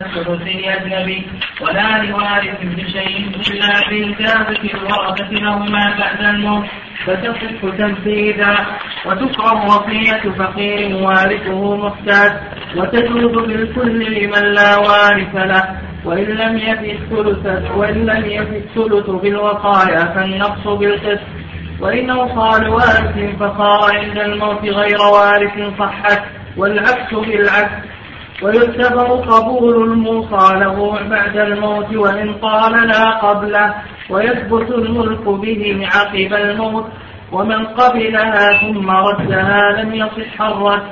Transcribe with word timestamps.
ثلثي 0.00 0.74
أجنبي 0.74 1.26
ولا 1.60 2.02
لوارث 2.02 2.60
بشيء 2.62 3.28
إلا 3.50 3.88
بإجابة 3.90 4.70
الورثة 4.74 5.30
لهما 5.30 5.94
بعد 5.98 6.20
الموت 6.20 6.64
فتصح 7.06 7.76
تنفيذا 7.78 8.66
وتكره 9.06 9.64
وصية 9.64 10.30
فقير 10.38 10.96
وارثه 10.96 11.76
محتاج 11.76 12.32
وتجوز 12.76 13.46
بالكل 13.46 14.22
لمن 14.22 14.44
لا 14.54 14.76
وارث 14.76 15.34
له 15.34 15.64
وإن 16.04 16.24
لم 16.24 16.58
يفي 16.58 16.92
الثلث 16.92 17.70
وإن 17.76 18.06
لم 18.06 18.24
يفي 18.24 18.56
الثلث 18.56 19.10
بالوقايا 19.10 20.04
فالنقص 20.14 20.68
بالقسط 20.68 21.26
وإن 21.80 22.10
أوصى 22.10 22.64
لوارث 22.64 23.36
فصار 23.40 23.98
عند 23.98 24.18
الموت 24.18 24.64
غير 24.64 24.98
وارث 25.02 25.78
صحت 25.78 26.22
والعكس 26.56 27.14
بالعكس 27.14 27.90
ويعتبر 28.42 29.06
قبول 29.06 29.82
الموصى 29.84 30.58
له 30.58 30.98
بعد 31.10 31.36
الموت 31.36 31.94
وإن 31.94 32.34
قال 32.34 32.88
لا 32.88 33.10
قبله 33.10 33.74
ويثبت 34.10 34.70
الملك 34.70 35.28
به 35.28 35.88
عقب 35.94 36.32
الموت. 36.32 36.86
ومن 37.32 37.66
قبلها 37.66 38.58
ثم 38.60 38.90
ردها 38.90 39.82
لم 39.82 39.94
يصح 39.94 40.42
الرد. 40.42 40.82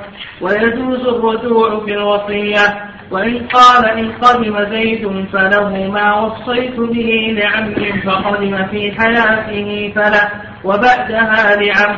ويجوز 0.41 1.07
الرجوع 1.07 1.85
في 1.85 1.93
الوصية 1.93 2.89
وإن 3.11 3.47
قال 3.47 3.85
إن 3.85 4.11
قدم 4.11 4.69
زيد 4.69 5.25
فله 5.33 5.87
ما 5.91 6.15
وصيت 6.15 6.79
به 6.79 7.39
لعم 7.41 7.73
فقدم 8.05 8.65
في 8.65 8.91
حياته 8.99 9.91
فله 9.95 10.29
وبعدها 10.63 11.55
لعم 11.55 11.97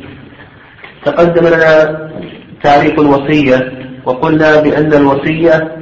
تقدم 1.05 1.47
لنا 1.47 2.09
تعريف 2.63 2.99
الوصية 2.99 3.71
وقلنا 4.05 4.61
بأن 4.61 4.93
الوصية 4.93 5.77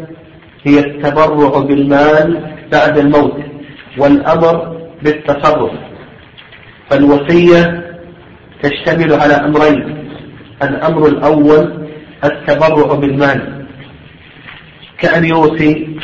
هي 0.63 0.79
التبرع 0.79 1.59
بالمال 1.59 2.55
بعد 2.71 2.97
الموت 2.97 3.37
والأمر 3.97 4.77
بالتصرف. 5.03 5.71
فالوصية 6.89 7.85
تشتمل 8.63 9.13
على 9.13 9.33
أمرين 9.33 10.07
الأمر 10.63 11.07
الأول 11.07 11.87
التبرع 12.23 12.93
بالمال. 12.93 13.65
كأن 14.97 15.25
يوصي 15.25 15.97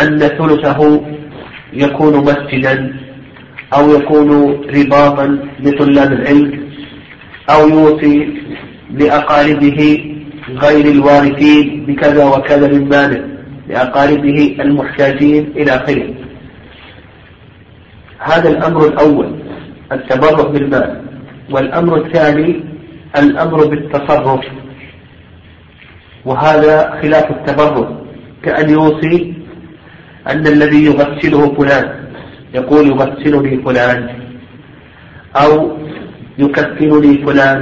أن 0.00 0.18
ثلثه 0.18 1.02
يكون 1.72 2.16
مسجدا 2.16 2.96
أو 3.74 3.90
يكون 3.90 4.52
رباطا 4.76 5.38
لطلاب 5.60 6.12
العلم 6.12 6.70
أو 7.50 7.68
يوصي 7.68 8.28
لأقاربه 8.90 10.12
غير 10.50 10.86
الوارثين 10.86 11.86
بكذا 11.86 12.24
وكذا 12.24 12.68
من 12.68 12.88
ماله 12.88 13.24
لأقاربه 13.68 14.56
المحتاجين 14.60 15.52
إلى 15.56 15.70
آخره 15.70 16.14
هذا 18.18 18.48
الأمر 18.48 18.86
الأول 18.86 19.36
التبرع 19.92 20.42
بالمال. 20.50 21.00
والأمر 21.50 21.96
الثاني 21.96 22.64
الأمر 23.18 23.66
بالتصرف. 23.66 24.44
وهذا 26.24 26.98
خلاف 27.02 27.30
التبرع 27.30 27.88
كأن 28.42 28.70
يوصي 28.70 29.34
أن 30.28 30.46
الذي 30.46 30.84
يغسله 30.84 31.54
فلان 31.54 32.05
يقول 32.56 32.86
يغسلني 32.86 33.62
فلان 33.64 34.00
أو 35.36 35.78
يكفنني 36.38 37.12
فلان 37.26 37.60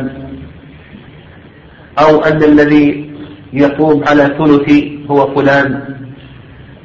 أو 1.98 2.20
أن 2.20 2.42
الذي 2.42 3.10
يقوم 3.52 4.04
على 4.08 4.24
ثلثي 4.38 4.80
هو 5.10 5.34
فلان 5.34 5.70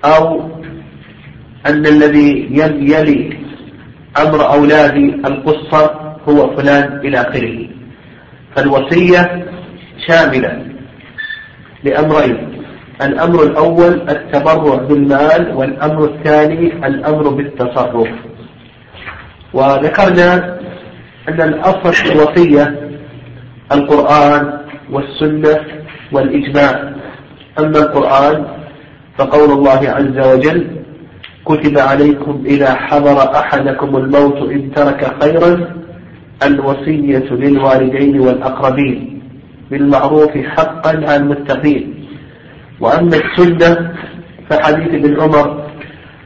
أو 0.06 0.50
أن 1.66 1.86
الذي 1.86 2.48
يلي 2.94 3.38
أمر 4.18 4.54
أولادي 4.54 5.08
القصة 5.30 5.84
هو 6.30 6.56
فلان 6.56 7.00
إلى 7.06 7.18
آخره. 7.22 7.68
فالوصية 8.56 9.46
شاملة 10.08 10.66
لأمرين. 11.84 12.49
الأمر 13.02 13.44
الأول 13.44 14.10
التبرع 14.10 14.76
بالمال 14.76 15.56
والأمر 15.56 16.06
الثاني 16.06 16.88
الأمر 16.88 17.30
بالتصرف. 17.30 18.10
وذكرنا 19.54 20.60
أن 21.30 21.42
الأصل 21.42 21.94
في 21.94 22.14
الوصية 22.14 22.90
القرآن 23.72 24.60
والسنة 24.92 25.60
والإجماع. 26.12 26.94
أما 27.60 27.80
القرآن 27.80 28.46
فقول 29.18 29.52
الله 29.52 29.90
عز 29.90 30.28
وجل 30.28 30.68
كتب 31.46 31.78
عليكم 31.78 32.44
إذا 32.46 32.76
حضر 32.76 33.36
أحدكم 33.36 33.98
الموت 33.98 34.52
إن 34.52 34.72
ترك 34.72 35.24
خيرا 35.24 35.70
الوصية 36.44 37.30
للوالدين 37.32 38.20
والأقربين 38.20 39.22
بالمعروف 39.72 40.38
حقا 40.38 40.90
على 40.90 41.16
المتقين. 41.16 41.99
وأما 42.80 43.16
السنة 43.16 43.94
فحديث 44.50 44.88
ابن 44.88 45.22
عمر 45.22 45.64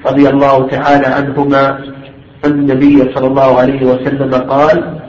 رضي 0.06 0.30
الله 0.30 0.68
تعالى 0.68 1.08
عنهما 1.08 1.70
أن 2.46 2.52
النبي 2.52 3.14
صلى 3.16 3.28
الله 3.28 3.60
عليه 3.60 3.86
وسلم 3.86 4.34
قال 4.34 5.00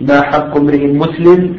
ما 0.00 0.22
حق 0.22 0.56
امرئ 0.56 0.86
مسلم 0.86 1.58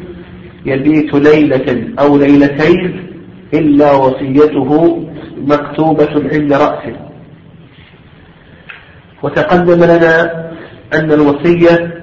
يبيت 0.66 1.14
ليلة 1.14 1.88
أو 1.98 2.16
ليلتين 2.18 3.06
إلا 3.54 3.92
وصيته 3.92 5.02
مكتوبة 5.36 6.14
عند 6.32 6.52
رأسه. 6.52 6.96
وتقدم 9.22 9.84
لنا 9.84 10.22
أن 10.94 11.12
الوصية 11.12 12.02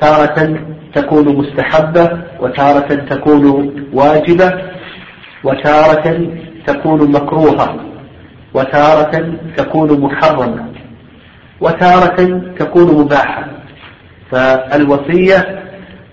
تارة 0.00 0.58
تكون 0.94 1.36
مستحبة 1.36 2.18
وتارة 2.40 2.94
تكون 2.94 3.74
واجبة 3.92 4.52
وتارة 5.44 6.28
تكون 6.68 7.12
مكروهة 7.12 7.76
وتارة 8.54 9.34
تكون 9.56 10.00
محرمة 10.00 10.64
وتارة 11.60 12.42
تكون 12.58 13.00
مباحة. 13.00 13.44
فالوصية 14.30 15.62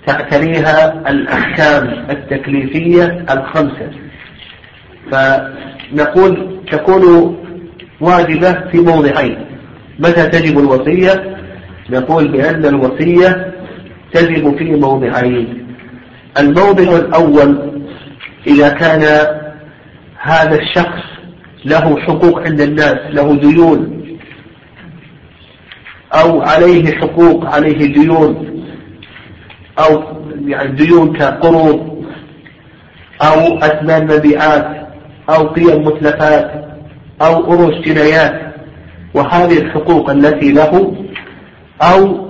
تعتريها 0.07 1.09
الأحكام 1.09 2.05
التكليفية 2.09 3.25
الخمسة. 3.31 3.89
فنقول 5.11 6.59
تكون 6.71 7.35
واجبة 8.01 8.51
في 8.71 8.77
موضعين. 8.77 9.45
متى 9.99 10.25
تجب 10.25 10.59
الوصية؟ 10.59 11.37
نقول 11.89 12.27
بأن 12.27 12.65
الوصية 12.65 13.53
تجب 14.13 14.57
في 14.57 14.71
موضعين. 14.75 15.67
الموضع 16.39 16.97
الأول 16.97 17.71
إذا 18.47 18.69
كان 18.69 19.01
هذا 20.25 20.55
الشخص 20.61 21.03
له 21.65 21.99
حقوق 21.99 22.39
عند 22.39 22.61
الناس 22.61 22.97
له 23.09 23.35
ديون. 23.35 24.01
أو 26.13 26.41
عليه 26.41 26.97
حقوق 26.97 27.45
عليه 27.45 27.93
ديون. 27.93 28.63
أو 29.79 30.03
يعني 30.45 30.71
ديون 30.71 31.17
كقروض. 31.17 32.05
أو 33.21 33.57
أثمان 33.57 34.03
مبيعات 34.03 34.87
أو 35.29 35.47
قيم 35.47 35.85
متلفات. 35.85 36.65
أو 37.21 37.53
أروش 37.53 37.75
جنايات. 37.75 38.55
وهذه 39.13 39.57
الحقوق 39.57 40.09
التي 40.09 40.51
له 40.51 40.95
أو 41.81 42.29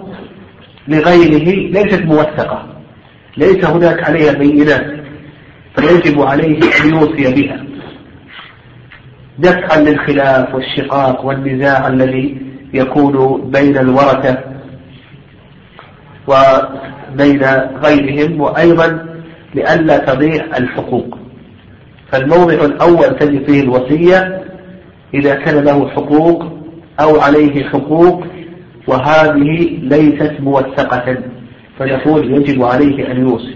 لغيره 0.88 1.72
ليست 1.72 2.02
موثقة. 2.02 2.68
ليس 3.38 3.66
هناك 3.66 4.04
عليها 4.04 4.34
بينات. 4.34 4.86
فيجب 5.78 6.22
عليه 6.22 6.60
أن 6.84 6.90
يوصي 6.90 7.34
بها. 7.34 7.65
دفعا 9.40 9.80
للخلاف 9.82 10.56
والشقاق 10.56 11.26
والنزاع 11.26 11.88
الذي 11.88 12.38
يكون 12.74 13.42
بين 13.52 13.78
الورثة 13.78 14.38
وبين 16.28 17.44
غيرهم 17.84 18.42
وأيضا 18.42 19.06
لئلا 19.56 19.98
تضيع 19.98 20.46
الحقوق. 20.58 21.18
فالموضع 22.12 22.54
الأول 22.54 23.18
تجد 23.20 23.46
فيه 23.46 23.62
الوصية 23.62 24.44
إذا 25.14 25.36
كان 25.36 25.64
له 25.64 25.90
حقوق 25.90 26.46
أو 27.00 27.20
عليه 27.20 27.64
حقوق 27.64 28.24
وهذه 28.88 29.80
ليست 29.81 30.34
موثقة 30.40 31.18
فنقول 31.80 32.34
يجب 32.34 32.64
عليه 32.64 33.12
أن 33.12 33.22
يوصي. 33.22 33.56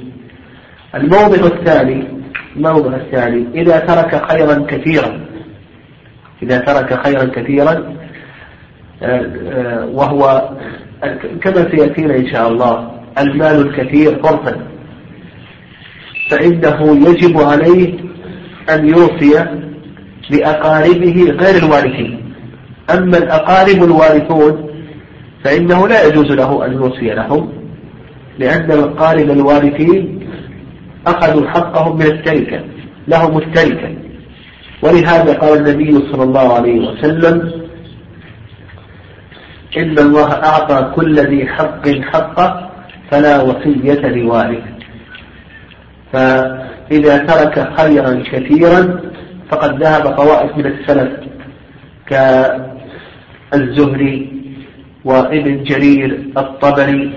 الموضع 0.96 1.46
الثاني 1.46 2.04
الموضع 2.56 2.96
الثاني 2.96 3.46
إذا 3.62 3.80
ترك 3.80 4.32
خيرا 4.32 4.66
كثيرا 4.68 5.20
إذا 6.44 6.58
ترك 6.58 7.06
خيرا 7.06 7.24
كثيرا 7.24 7.96
آه، 9.04 9.32
آه، 9.52 9.86
وهو 9.86 10.50
كما 11.42 11.72
سيأتينا 11.72 12.16
إن 12.16 12.28
شاء 12.28 12.48
الله 12.48 12.92
المال 13.18 13.68
الكثير 13.68 14.20
فرصا. 14.24 14.58
فإنه 16.30 17.10
يجب 17.10 17.42
عليه 17.42 17.94
أن 18.70 18.90
يوصي 18.90 19.46
لأقاربه 20.30 21.24
غير 21.24 21.64
الوارثين. 21.64 22.34
أما 22.90 23.18
الأقارب 23.18 23.84
الوارثون 23.84 24.70
فإنه 25.44 25.88
لا 25.88 26.08
يجوز 26.08 26.32
له 26.32 26.66
أن 26.66 26.74
يوصي 26.74 27.10
لهم 27.10 27.54
لأن 28.40 28.72
الأقارب 28.72 29.32
الوارثين 29.32 30.20
أخذوا 31.08 31.50
حقهم 31.50 31.98
من 31.98 32.06
التركة 32.06 32.64
لهم 33.08 33.38
التركة. 33.38 34.09
ولهذا 34.82 35.34
قال 35.34 35.58
النبي 35.58 35.92
صلى 36.12 36.24
الله 36.24 36.54
عليه 36.54 36.80
وسلم 36.88 37.52
إن 39.78 40.00
الله 40.00 40.32
أعطى 40.32 40.92
كل 40.96 41.16
ذي 41.20 41.48
حق 41.48 41.88
حقه 41.90 42.70
فلا 43.12 43.42
وصية 43.42 44.08
لوارث 44.08 44.64
فإذا 46.14 47.18
ترك 47.18 47.74
خيرا 47.80 48.24
كثيرا 48.32 49.02
فقد 49.50 49.84
ذهب 49.84 50.16
طوائف 50.18 50.58
من 50.58 50.66
السلف 50.66 51.12
كالزهري 53.52 54.40
وابن 55.06 55.64
جرير 55.64 56.20
الطبري 56.38 57.14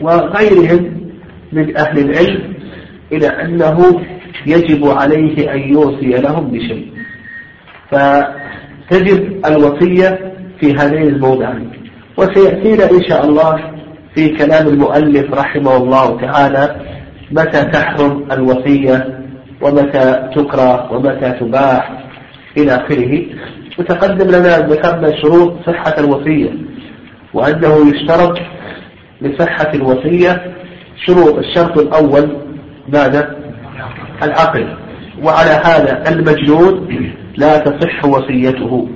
وغيرهم 0.00 1.10
من 1.52 1.76
أهل 1.76 1.98
العلم 1.98 2.54
إلى 3.12 3.26
أنه 3.26 4.00
يجب 4.46 4.86
عليه 4.88 5.52
أن 5.54 5.58
يوصي 5.58 6.06
لهم 6.06 6.50
بشيء. 6.50 6.93
فتجب 7.90 9.46
الوصية 9.46 10.32
في 10.60 10.74
هذين 10.74 11.02
الموضعين 11.02 11.70
وسيأتينا 12.16 12.90
إن 12.90 13.02
شاء 13.08 13.24
الله 13.24 13.60
في 14.14 14.28
كلام 14.28 14.68
المؤلف 14.68 15.34
رحمه 15.34 15.76
الله 15.76 16.20
تعالى 16.20 16.76
متى 17.30 17.64
تحرم 17.64 18.24
الوصية 18.32 19.18
ومتى 19.62 20.30
تكره 20.36 20.92
ومتى 20.92 21.30
تباح 21.40 22.04
إلى 22.56 22.72
آخره 22.76 23.22
وتقدم 23.78 24.28
لنا 24.28 24.58
ذكرنا 24.58 25.22
شروط 25.22 25.52
صحة 25.66 25.94
الوصية 25.98 26.50
وأنه 27.34 27.90
يشترط 27.90 28.38
لصحة 29.22 29.70
الوصية 29.74 30.54
شروط 31.06 31.38
الشرط 31.38 31.78
الأول 31.78 32.36
ماذا؟ 32.88 33.36
العقل 34.22 34.76
وعلى 35.22 35.50
هذا 35.50 36.02
المجنون 36.08 36.88
لا 37.36 37.58
تصح 37.58 38.04
وصيته. 38.04 38.88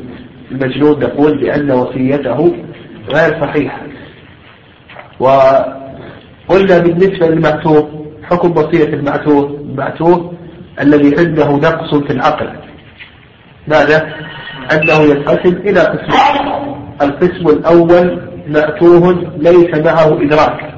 المجنون 0.50 0.98
نقول 0.98 1.38
بأن 1.38 1.70
وصيته 1.70 2.54
غير 3.08 3.40
صحيحة 3.40 3.80
وقلنا 5.20 6.78
بالنسبة 6.78 7.28
للمعتوه 7.28 8.06
حكم 8.22 8.50
وصية 8.50 8.84
المعتوه 8.94 9.60
المعتوه 9.70 10.32
الذي 10.80 11.14
عنده 11.18 11.52
نقص 11.52 11.94
في 11.94 12.12
العقل. 12.12 12.50
ماذا؟ 13.68 14.14
أنه 14.72 15.02
ينقسم 15.02 15.56
إلى 15.56 15.80
قسمين 15.80 16.52
القسم 17.02 17.48
الأول 17.48 18.20
مأتوه 18.48 19.32
ليس 19.38 19.78
معه 19.86 20.22
إدراك. 20.22 20.74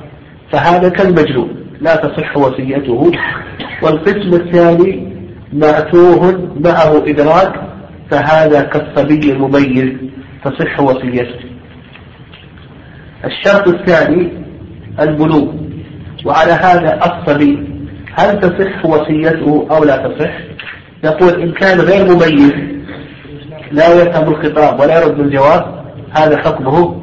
فهذا 0.53 0.89
كالمجنون 0.89 1.49
لا 1.81 1.97
تصح 1.97 2.37
وصيته. 2.37 3.13
والقسم 3.83 4.35
الثاني 4.35 5.10
مأتوه 5.53 6.51
معه 6.65 6.97
إدراك 7.07 7.53
فهذا 8.11 8.63
كالصبي 8.63 9.33
المميز 9.33 9.93
تصح 10.45 10.81
وصيته. 10.81 11.41
الشرط 13.25 13.69
الثاني 13.69 14.33
البلوغ 15.01 15.53
وعلى 16.25 16.53
هذا 16.53 17.01
الصبي 17.05 17.69
هل 18.15 18.41
تصح 18.41 18.87
وصيته 18.87 19.67
أو 19.71 19.85
لا 19.85 19.97
تصح؟ 19.97 20.33
نقول 21.05 21.43
إن 21.43 21.53
كان 21.53 21.81
غير 21.81 22.05
مميز 22.05 22.55
لا 23.73 24.03
يفهم 24.03 24.29
الخطاب 24.29 24.81
ولا 24.81 25.05
يرد 25.05 25.21
الجواب 25.21 25.85
هذا 26.17 26.37
حكمه 26.39 27.03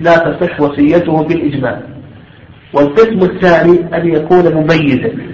لا 0.00 0.16
تصح 0.16 0.60
وصيته 0.60 1.22
بالإجماع. 1.22 1.80
والقسم 2.72 3.18
الثاني 3.18 3.96
أن 3.96 4.08
يكون 4.08 4.54
مميزا. 4.54 5.33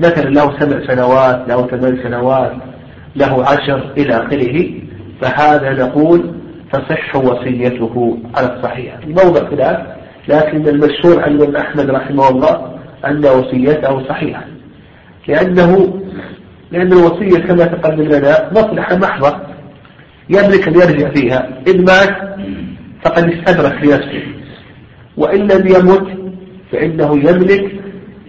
مثلا 0.00 0.30
له 0.30 0.58
سبع 0.58 0.86
سنوات 0.86 1.48
له 1.48 1.66
ثمان 1.66 2.02
سنوات 2.02 2.52
له 3.16 3.44
عشر 3.44 3.92
إلى 3.98 4.14
آخره. 4.14 4.70
فهذا 5.22 5.72
نقول 5.72 6.34
تصح 6.72 7.16
وصيته 7.16 8.18
على 8.36 8.56
الصحيح. 8.56 8.94
موضع 9.06 9.50
خلاف 9.50 9.86
لكن 10.28 10.68
المشهور 10.68 11.22
عن 11.22 11.32
الإمام 11.32 11.56
أحمد 11.56 11.90
رحمه 11.90 12.28
الله 12.28 12.78
أن 13.06 13.26
وصيته 13.26 14.08
صحيحة. 14.08 14.44
لأنه 15.28 16.00
لأن 16.70 16.92
الوصية 16.92 17.38
كما 17.38 17.64
تقدم 17.64 18.02
لنا 18.02 18.50
مصلحة 18.52 18.96
محضة 18.96 19.36
يملك 20.30 20.68
أن 20.68 20.74
يرجع 20.74 21.10
فيها. 21.10 21.48
إن 21.68 21.84
مات 21.84 22.16
فقد 23.04 23.32
استدرك 23.32 23.84
لنفسه. 23.84 24.22
وإن 25.16 25.40
لم 25.40 25.66
يمت 25.66 26.06
فإنه 26.72 27.18
يملك 27.18 27.79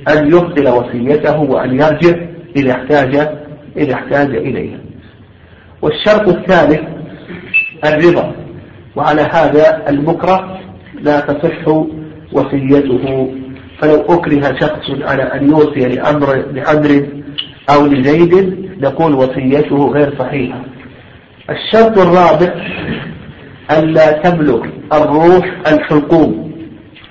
أن 0.09 0.27
يبطل 0.27 0.69
وصيته 0.69 1.39
وأن 1.39 1.74
يرجع 1.74 2.15
إذا 2.56 2.71
احتاج 2.71 3.15
إذا 3.77 3.94
احتاج 3.94 4.36
إليها. 4.36 4.77
والشرط 5.81 6.27
الثالث 6.27 6.81
الرضا. 7.86 8.36
وعلى 8.95 9.21
هذا 9.21 9.89
المكره 9.89 10.59
لا 11.01 11.19
تصح 11.19 11.68
وصيته. 12.33 13.36
فلو 13.80 13.95
أكره 14.09 14.59
شخص 14.59 14.89
على 15.01 15.24
أن 15.24 15.50
يوصي 15.50 15.80
لأمر, 15.80 16.36
لأمر 16.36 17.07
أو 17.69 17.86
لزيد 17.86 18.62
نقول 18.81 19.13
وصيته 19.13 19.92
غير 19.92 20.13
صحيحة. 20.19 20.62
الشرط 21.50 21.98
الرابع 21.98 22.53
ألا 23.72 24.12
تبلغ 24.12 24.65
الروح 24.93 25.51
الحلقوم. 25.67 26.50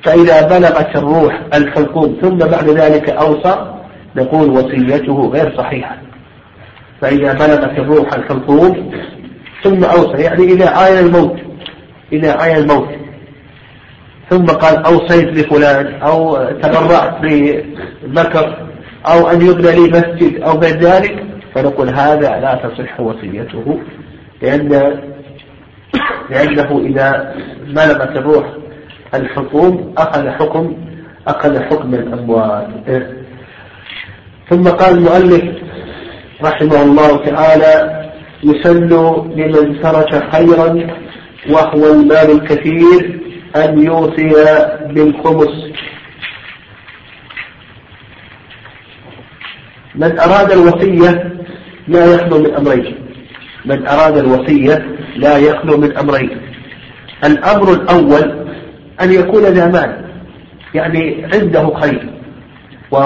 فإذا 0.04 0.58
بلغت 0.58 0.96
الروح 0.96 1.40
الحلقوم 1.54 2.18
ثم 2.22 2.36
بعد 2.36 2.68
ذلك 2.68 3.10
أوصى 3.10 3.74
نقول 4.16 4.50
وصيته 4.50 5.30
غير 5.30 5.56
صحيحة. 5.56 5.96
فإذا 7.00 7.32
بلغت 7.32 7.78
الروح 7.78 8.14
الحلقوم 8.14 8.90
ثم 9.64 9.84
أوصى 9.84 10.22
يعني 10.22 10.44
إذا 10.44 10.86
آين 10.86 11.06
الموت 11.06 11.36
إذا 12.12 12.44
آين 12.44 12.56
الموت. 12.56 12.88
ثم 14.30 14.44
قال 14.44 14.84
أوصيت 14.84 15.28
لفلان 15.28 15.94
أو 16.02 16.36
تبرعت 16.36 17.20
بمكر 17.22 18.56
أو 19.06 19.28
أن 19.30 19.42
يبنى 19.42 19.72
لي 19.72 19.90
مسجد 19.90 20.42
أو 20.42 20.58
غير 20.58 20.76
ذلك 20.78 21.24
فنقول 21.54 21.88
هذا 21.88 22.40
لا 22.40 22.54
تصح 22.54 23.00
وصيته 23.00 23.80
لأن 24.42 24.68
لأنه 26.30 26.78
إذا 26.78 27.34
بلغت 27.66 28.16
الروح 28.16 28.44
الحكوم 29.14 29.94
أخذ 29.98 30.28
حكم 30.28 30.76
أخذ 31.26 31.62
حكم 31.62 31.94
الأموال 31.94 32.66
ثم 34.50 34.64
قال 34.68 34.98
المؤلف 34.98 35.44
رحمه 36.42 36.82
الله 36.82 37.16
تعالى 37.16 38.00
يسن 38.42 38.88
لمن 39.36 39.82
ترك 39.82 40.32
خيرا 40.34 40.86
وهو 41.50 41.92
المال 41.92 42.30
الكثير 42.30 43.20
أن 43.56 43.82
يوصي 43.82 44.32
بالخمس. 44.94 45.70
من 49.94 50.18
أراد 50.20 50.52
الوصية 50.52 51.32
لا 51.88 52.14
يخلو 52.14 52.38
من 52.38 52.54
أمرين. 52.54 52.94
من 53.64 53.88
أراد 53.88 54.16
الوصية 54.16 54.86
لا 55.16 55.38
يخلو 55.38 55.76
من 55.76 55.96
أمرين. 55.96 56.40
الأمر 57.24 57.72
الأول 57.72 58.39
أن 59.02 59.12
يكون 59.12 59.42
ذا 59.42 59.66
مال. 59.66 60.04
يعني 60.74 61.24
عنده 61.34 61.74
خير. 61.74 62.10
و 62.90 62.96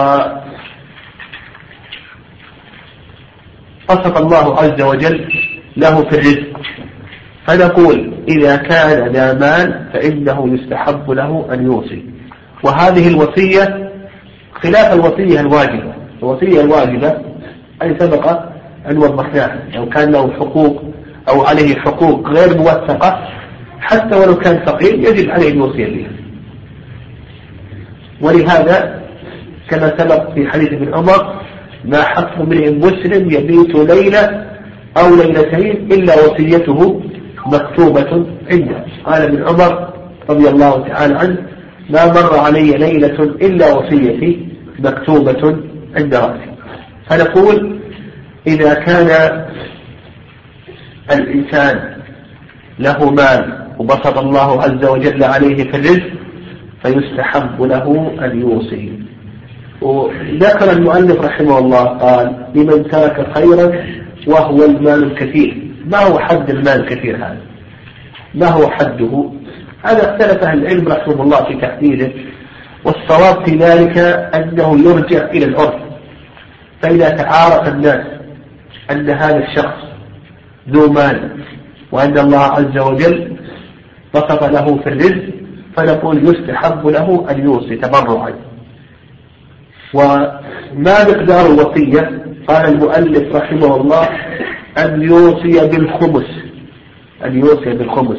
قصد 3.89 4.17
الله 4.17 4.59
عز 4.59 4.83
وجل 4.83 5.29
له 5.77 6.03
في 6.03 6.19
الرزق. 6.19 6.61
فنقول 7.47 8.15
إذا 8.29 8.57
كان 8.57 9.13
ذا 9.13 9.33
مال 9.33 9.89
فإنه 9.93 10.55
يستحب 10.55 11.11
له 11.11 11.49
أن 11.53 11.65
يوصي. 11.65 12.05
وهذه 12.63 13.09
الوصية 13.09 13.91
خلاف 14.63 14.93
الوصية 14.93 15.41
الواجبة. 15.41 15.95
الوصية 16.23 16.61
الواجبة 16.61 17.19
أي 17.83 17.97
سبق 17.99 18.41
أن 18.91 18.99
وضحناها. 18.99 19.59
لو 19.75 19.89
كان 19.89 20.13
له 20.13 20.33
حقوق 20.33 20.83
أو 21.29 21.43
عليه 21.43 21.77
حقوق 21.77 22.29
غير 22.29 22.59
موثقة 22.59 23.29
حتى 23.85 24.17
ولو 24.17 24.37
كان 24.37 24.67
فقير 24.67 24.95
يجب 24.95 25.31
عليه 25.31 25.51
أن 25.51 25.59
يوصي 25.59 25.85
بها 25.85 26.11
ولهذا 28.21 29.03
كما 29.71 29.89
سبق 29.99 30.35
في 30.35 30.49
حديث 30.51 30.73
ابن 30.73 30.95
عمر 30.95 31.41
ما 31.85 32.03
حق 32.03 32.41
امرئ 32.41 32.71
مسلم 32.71 33.31
يبيت 33.31 33.75
ليلة 33.77 34.47
أو 34.97 35.17
ليلتين 35.17 35.93
إلا 35.93 36.15
وصيته 36.15 37.03
مكتوبة 37.47 38.27
عنده. 38.51 38.85
قال 39.05 39.23
ابن 39.23 39.49
عمر 39.49 39.93
رضي 40.31 40.49
الله 40.49 40.89
تعالى 40.89 41.15
عنه 41.15 41.37
ما 41.91 42.07
مر 42.07 42.39
علي 42.39 42.71
ليلة 42.71 43.23
إلا 43.23 43.73
وصيتي 43.75 44.49
مكتوبة 44.79 45.57
عند 45.97 46.15
رأسي. 46.15 46.51
فنقول 47.11 47.81
إذا 48.47 48.75
كان 48.75 49.11
الإنسان 51.13 51.97
له 52.79 53.11
مال 53.11 53.64
وبسط 53.79 54.19
الله 54.19 54.63
عز 54.63 54.85
وجل 54.85 55.25
عليه 55.25 55.71
في 55.71 55.77
الرزق 55.77 56.11
فيستحب 56.83 57.63
له 57.63 58.15
أن 58.25 58.41
يوصي 58.41 58.93
وذكر 59.81 60.73
المؤلف 60.73 61.21
رحمه 61.21 61.59
الله 61.59 61.85
قال 61.85 62.47
لمن 62.55 62.89
ترك 62.89 63.37
خيرا 63.39 63.73
وهو 64.27 64.65
المال 64.65 65.03
الكثير. 65.03 65.71
ما 65.85 65.99
هو 65.99 66.19
حد 66.19 66.51
المال 66.51 66.81
الكثير 66.81 67.17
هذا؟ 67.17 67.39
ما 68.35 68.47
هو 68.47 68.71
حده؟ 68.71 69.31
هذا 69.83 70.11
اختلف 70.11 70.45
أهل 70.45 70.59
العلم 70.59 70.89
رحمه 70.89 71.23
الله 71.23 71.45
في 71.45 71.55
تحديده 71.55 72.13
والصواب 72.85 73.47
في 73.47 73.57
ذلك 73.57 73.99
أنه 74.35 74.79
يرجع 74.89 75.31
إلى 75.31 75.45
العرف. 75.45 75.75
فإذا 76.83 77.09
تعارف 77.09 77.69
الناس 77.69 78.07
أن 78.91 79.11
هذا 79.11 79.39
الشخص 79.39 79.85
ذو 80.71 80.93
مال 80.93 81.31
وأن 81.93 82.19
الله 82.19 82.39
عز 82.39 82.79
وجل 82.79 83.34
بسط 84.15 84.45
له 84.45 84.79
في 84.83 84.89
الرزق 84.89 85.25
فنقول 85.77 86.29
يستحب 86.29 86.87
له 86.87 87.27
أن 87.31 87.45
يوصي 87.45 87.77
تبرعا. 87.77 88.33
وما 89.95 91.05
مقدار 91.09 91.47
الوصية 91.47 92.25
قال 92.49 92.75
المؤلف 92.75 93.37
رحمه 93.37 93.77
الله 93.77 94.09
أن 94.79 95.03
يوصي 95.03 95.69
بالخمس 95.69 96.27
أن 97.25 97.39
يوصي 97.39 97.71
بالخمس 97.75 98.19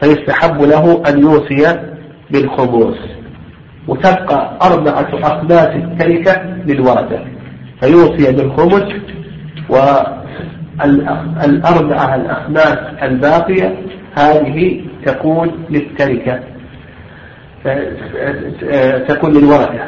فيستحب 0.00 0.62
له 0.62 1.02
أن 1.08 1.22
يوصي 1.22 1.76
بالخمس 2.30 2.96
وتبقى 3.88 4.58
أربعة 4.62 5.08
أخماس 5.22 5.66
التركة 5.66 6.42
للورثة 6.66 7.24
فيوصي 7.80 8.32
بالخمس 8.32 8.84
والأربعة 10.78 12.14
الأخماس 12.14 12.78
الباقية 13.02 13.78
هذه 14.18 14.80
تكون 15.06 15.64
للتركة 15.70 16.40
تكون 19.08 19.32
للورثة. 19.32 19.84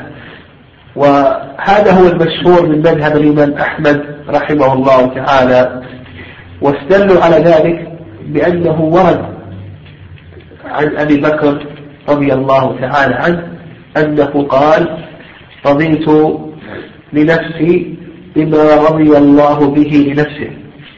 وهذا 0.96 1.92
هو 1.92 2.06
المشهور 2.08 2.68
من 2.68 2.78
مذهب 2.78 3.16
الإمام 3.16 3.52
أحمد 3.52 4.04
رحمه 4.28 4.72
الله 4.72 5.06
تعالى 5.14 5.82
واستدلوا 6.62 7.24
على 7.24 7.36
ذلك 7.36 7.92
بأنه 8.26 8.80
ورد 8.80 9.24
عن 10.64 10.96
أبي 10.96 11.16
بكر 11.16 11.66
رضي 12.08 12.32
الله 12.32 12.80
تعالى 12.80 13.14
عنه 13.14 13.48
أنه 13.96 14.46
قال 14.48 15.04
رضيت 15.66 16.08
لنفسي 17.12 17.96
بما 18.36 18.74
رضي 18.90 19.18
الله 19.18 19.70
به 19.70 20.12
لنفسه. 20.12 20.50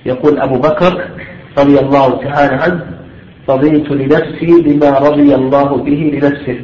يقول 0.07 0.41
أبو 0.41 0.59
بكر 0.59 1.05
رضي 1.59 1.79
الله 1.79 2.25
تعالى 2.25 2.55
عنه 2.55 2.81
رضيت 3.53 3.91
لنفسي 3.91 4.63
بما 4.65 4.91
رضي 4.99 5.35
الله 5.35 5.77
به 5.77 6.01
لنفسه. 6.15 6.59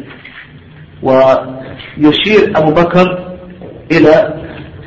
ويشير 1.02 2.52
أبو 2.57 2.71
بكر 2.71 3.37
إلى 3.93 4.14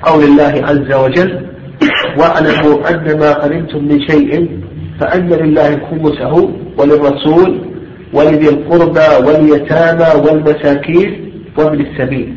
قول 0.03 0.23
الله 0.23 0.53
عز 0.69 0.93
وجل 1.03 1.45
واعلموا 2.19 2.89
أن 2.89 3.19
ما 3.19 3.31
غنمتم 3.31 3.81
من 3.85 4.07
شيء 4.07 4.59
فأن 4.99 5.29
لله 5.29 5.79
خمسه 5.89 6.33
وللرسول 6.77 7.49
ولذي 8.13 8.49
القربى 8.49 9.09
واليتامى 9.25 10.09
والمساكين 10.23 11.09
وابن 11.57 11.79
السبيل. 11.85 12.35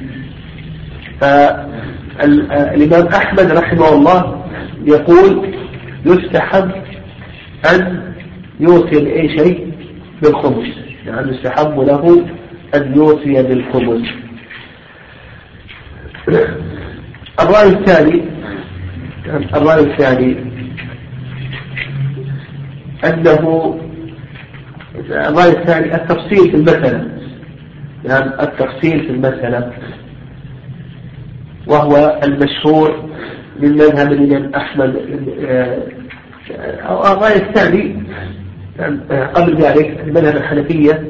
فالإمام 1.21 3.07
أحمد 3.07 3.53
رحمه 3.53 3.89
الله 3.93 4.45
يقول 4.85 5.55
يستحب 6.07 6.71
أن 7.75 8.12
يوصي 8.63 9.05
بأي 9.05 9.39
شيء 9.39 9.73
بالخمس 10.23 10.67
يعني 11.07 11.31
يستحب 11.31 11.81
له 11.81 12.27
أن 12.75 12.95
يوصي 12.97 13.43
بالخمس 13.43 14.09
الرأي 17.41 17.69
الثاني 17.69 18.23
الرأي 19.55 19.81
الثاني 19.81 20.37
أنه 23.05 23.79
الرأي 25.11 25.49
الثاني 25.49 25.95
التفصيل 25.95 26.51
في 26.51 26.57
المسألة. 26.57 27.09
يعني 28.05 28.43
التفصيل 28.43 29.01
في 29.01 29.11
المسألة. 29.11 29.73
وهو 31.67 32.21
المشهور 32.25 33.09
من 33.61 33.73
مذهب 33.73 34.13
الإمام 34.13 34.55
أحمد 34.55 34.97
الرأي 36.91 37.37
الثاني 37.37 38.03
قبل 39.35 39.57
ذلك 39.57 40.01
المذهب 40.01 40.37
الحنفية 40.37 41.09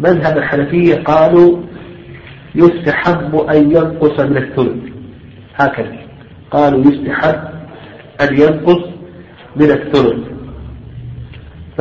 مذهب 0.00 0.38
الحنفية 0.38 0.94
قالوا 0.94 1.62
يستحب 2.54 3.36
أن 3.36 3.70
ينقص 3.70 4.20
من 4.20 4.36
الثلث. 4.36 4.92
هكذا 5.56 5.96
قالوا 6.50 6.92
يستحب 6.92 7.40
أن 8.20 8.40
ينقص 8.40 8.88
من 9.56 9.70
الثلث. 9.70 10.24
ف 11.78 11.80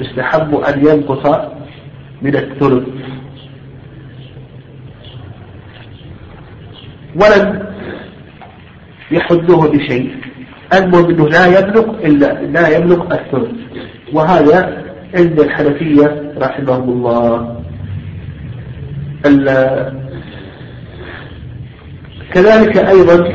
يستحب 0.00 0.54
أن 0.54 0.86
ينقص 0.86 1.50
من 2.22 2.36
الثلث. 2.36 2.88
ولم 7.14 7.68
يحده 9.10 9.56
بشيء. 9.56 10.17
المهم 10.74 11.10
أنه 11.10 11.28
لا 11.28 11.58
يبلغ 11.58 11.90
إلا 12.04 12.42
لا 12.42 12.76
يبلغ 12.76 13.14
الثلث 13.14 13.50
وهذا 14.12 14.84
عند 15.14 15.40
الحنفية 15.40 16.32
رحمهم 16.38 16.88
الله. 16.88 17.54
كذلك 22.34 22.76
أيضا 22.76 23.32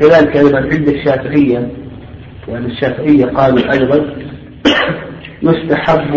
كذلك 0.00 0.36
أيضا 0.36 0.58
عند 0.58 0.88
الشافعية 0.88 1.68
يعني 2.48 2.66
الشافعية 2.66 3.24
قالوا 3.24 3.72
أيضا 3.72 4.14
يستحب 5.42 6.14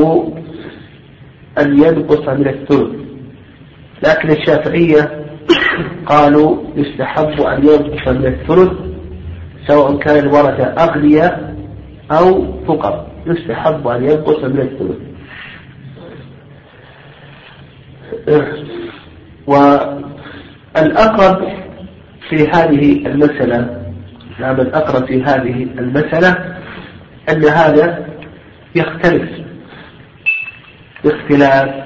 أن 1.60 1.78
ينقص 1.78 2.30
من 2.30 2.48
الثلث. 2.48 2.96
لكن 4.08 4.32
الشافعية 4.32 5.23
قالوا 6.06 6.64
يستحب 6.76 7.42
أن 7.42 7.64
ينقص 7.68 8.08
من 8.08 8.26
الثلث 8.26 8.72
سواء 9.68 9.98
كان 9.98 10.18
الورثة 10.26 10.64
أغنياء 10.64 11.56
أو 12.12 12.54
فقر 12.68 13.06
يستحب 13.26 13.88
أن 13.88 14.04
ينقص 14.04 14.44
من 14.44 14.60
الثلث. 14.60 14.98
والأقرب 20.76 21.48
في 22.30 22.48
هذه 22.54 23.06
المسألة 23.08 23.84
نعم 24.40 24.62
الأقرب 24.62 25.08
في 25.08 25.24
هذه 25.24 25.64
المسألة 25.64 26.58
أن 27.30 27.46
هذا 27.46 28.06
يختلف 28.76 29.30
باختلاف 31.04 31.84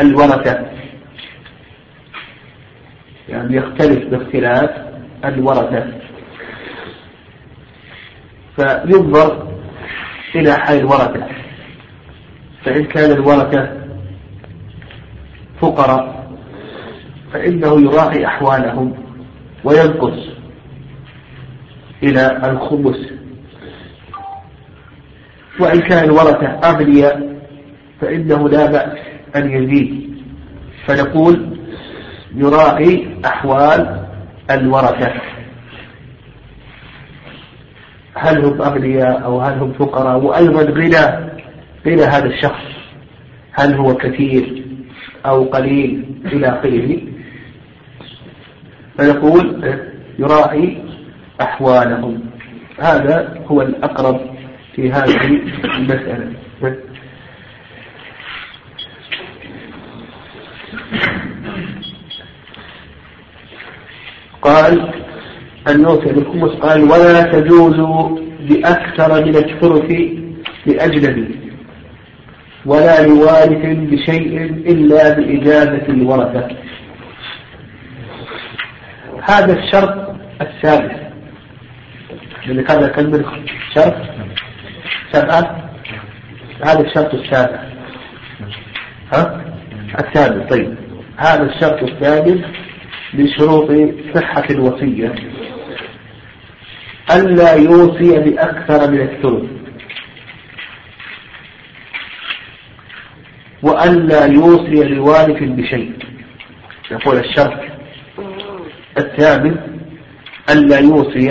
الورثة. 0.00 0.73
يعني 3.28 3.56
يختلف 3.56 4.08
باختلاف 4.08 4.70
الورثة. 5.24 5.92
فينظر 8.56 9.48
إلى 10.34 10.52
حال 10.52 10.78
الورثة. 10.78 11.26
فإن 12.64 12.84
كان 12.84 13.10
الورثة 13.10 13.84
فقراء 15.60 16.24
فإنه 17.32 17.80
يراعي 17.80 18.26
أحوالهم 18.26 18.94
وينقص 19.64 20.18
إلى 22.02 22.40
الخمس 22.50 22.96
وإن 25.60 25.80
كان 25.80 26.04
الورثة 26.04 26.46
أغنياء 26.46 27.40
فإنه 28.00 28.48
لا 28.48 28.66
بأس 28.66 28.98
أن 29.36 29.50
يزيد. 29.50 30.14
فنقول 30.86 31.53
يراعي 32.34 33.06
أحوال 33.24 34.06
الورثة. 34.50 35.12
هل 38.14 38.44
هم 38.44 38.62
أغنياء 38.62 39.24
أو 39.24 39.40
هل 39.40 39.58
هم 39.58 39.72
فقراء؟ 39.72 40.18
وأيضا 40.18 40.62
غنى 40.62 41.30
غنى 41.86 42.02
هذا 42.02 42.26
الشخص. 42.26 42.64
هل 43.52 43.74
هو 43.74 43.94
كثير 43.94 44.64
أو 45.26 45.44
قليل 45.44 46.04
إلى 46.24 46.48
آخره؟ 46.48 47.00
فنقول 48.98 49.74
يراعي 50.18 50.82
أحوالهم. 51.40 52.20
هذا 52.80 53.44
هو 53.46 53.62
الأقرب 53.62 54.20
في 54.74 54.92
هذه 54.92 55.40
المسألة. 55.64 56.32
قال 64.44 64.92
النوفي 65.68 66.12
بالخمس 66.12 66.50
قال 66.50 66.82
ولا 66.82 67.22
تجوز 67.22 67.76
بأكثر 68.40 69.24
من 69.24 69.36
الثلث 69.36 69.92
لأجنبي 70.66 71.44
ولا 72.66 73.06
لوارث 73.06 73.64
بشيء 73.78 74.42
إلا 74.44 75.12
بإجازة 75.12 75.86
الورثة. 75.88 76.48
هذا 79.22 79.58
الشرط 79.58 80.14
الثالث. 80.40 80.92
اللي 82.46 82.64
هذا 82.70 82.88
كلمة 82.88 83.24
شرط؟ 83.74 83.96
سبعة. 85.12 85.70
هذا 86.64 86.80
الشرط 86.80 87.14
السابع. 87.14 87.62
ها؟ 89.12 89.44
الثالث 89.98 90.52
طيب. 90.52 90.74
هذا 91.16 91.42
الشرط 91.42 91.82
الثالث 91.82 92.44
بشروط 93.14 93.70
صحة 94.14 94.44
الوصية. 94.50 95.14
ألا 97.16 97.54
يوصي 97.54 98.18
بأكثر 98.18 98.90
من 98.90 99.00
الثلث. 99.00 99.50
وألا 103.62 104.26
يوصي 104.26 104.84
لوارث 104.84 105.42
بشيء. 105.42 105.92
يقول 106.90 107.16
الشرط 107.16 107.60
الثامن 108.98 109.56
ألا 110.50 110.78
يوصي 110.78 111.28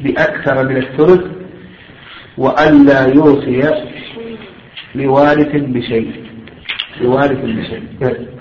بأكثر 0.00 0.68
من 0.68 0.76
الثلث 0.76 1.24
وألا 2.38 3.06
يوصي 3.06 3.84
لوارث 4.94 5.52
بشيء. 5.56 6.24
لوارث 7.00 7.38
بشيء. 7.38 8.33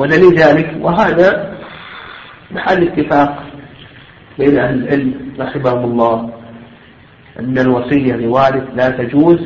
ودليل 0.00 0.34
ذلك 0.34 0.76
وهذا 0.80 1.58
محل 2.50 2.88
اتفاق 2.88 3.44
بين 4.38 4.58
أهل 4.58 4.74
العلم 4.84 5.14
رحمهم 5.40 5.84
الله 5.84 6.30
أن 7.40 7.58
الوصية 7.58 8.16
لوارث 8.16 8.62
لا 8.74 8.88
تجوز 8.90 9.38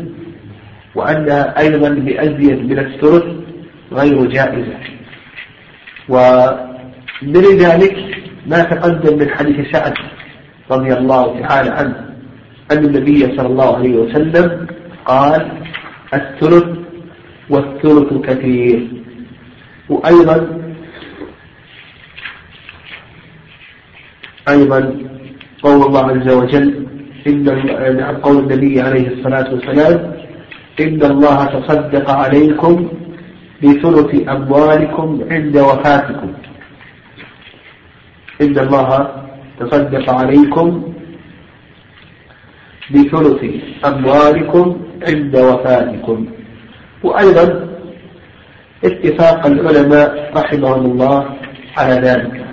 وأنها 0.94 1.60
أيضا 1.60 1.88
بأزيد 1.88 2.70
من 2.70 2.78
الثلث 2.78 3.24
غير 3.92 4.26
جائزة. 4.26 4.78
ومن 6.08 7.44
ذلك 7.58 7.96
ما 8.46 8.62
تقدم 8.62 9.18
من 9.18 9.30
حديث 9.30 9.72
سعد 9.72 9.94
رضي 10.70 10.92
الله 10.92 11.40
تعالى 11.40 11.70
عنه 11.70 11.96
أن 12.72 12.84
النبي 12.84 13.36
صلى 13.36 13.46
الله 13.46 13.76
عليه 13.76 13.94
وسلم 13.94 14.66
قال 15.04 15.52
الثلث 16.14 16.78
والثلث 17.50 18.26
كثير. 18.26 19.03
وأيضا 19.88 20.64
أيضا 24.48 24.80
قول 25.62 25.82
الله 25.82 26.10
عز 26.10 26.28
وجل 26.28 26.86
إن 27.26 27.44
نعم، 27.96 28.16
قول 28.16 28.38
النبي 28.38 28.80
عليه 28.80 29.08
الصلاة 29.08 29.54
والسلام 29.54 30.14
إن 30.80 31.02
الله 31.02 31.44
تصدق 31.44 32.10
عليكم 32.10 32.88
بثلث 33.62 34.28
أموالكم 34.28 35.24
عند 35.30 35.56
وفاتكم. 35.56 36.32
إن 38.40 38.58
الله 38.58 38.88
تصدق 39.60 40.10
عليكم 40.10 40.92
بثلث 42.90 43.44
أموالكم 43.84 44.76
عند 45.08 45.36
وفاتكم. 45.36 46.26
وأيضا 47.02 47.73
اتفاق 48.84 49.46
العلماء 49.46 50.32
رحمهم 50.36 50.84
الله 50.92 51.36
على 51.76 51.94
ذلك. 51.94 52.44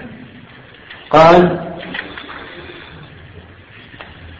قال 1.09 1.59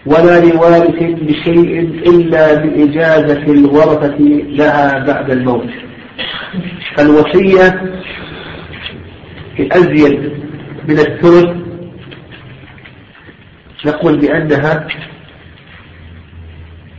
ولا 0.05 0.39
لوارث 0.39 0.99
بشيء 0.99 1.79
إلا 1.81 2.53
بإجازة 2.53 3.43
الورثة 3.43 4.17
لها 4.59 5.05
بعد 5.05 5.31
الموت. 5.31 5.69
فالوصية 6.95 7.81
أزيد 9.59 10.33
من 10.87 10.99
الثلث 10.99 11.49
نقول 13.85 14.19
بأنها 14.19 14.87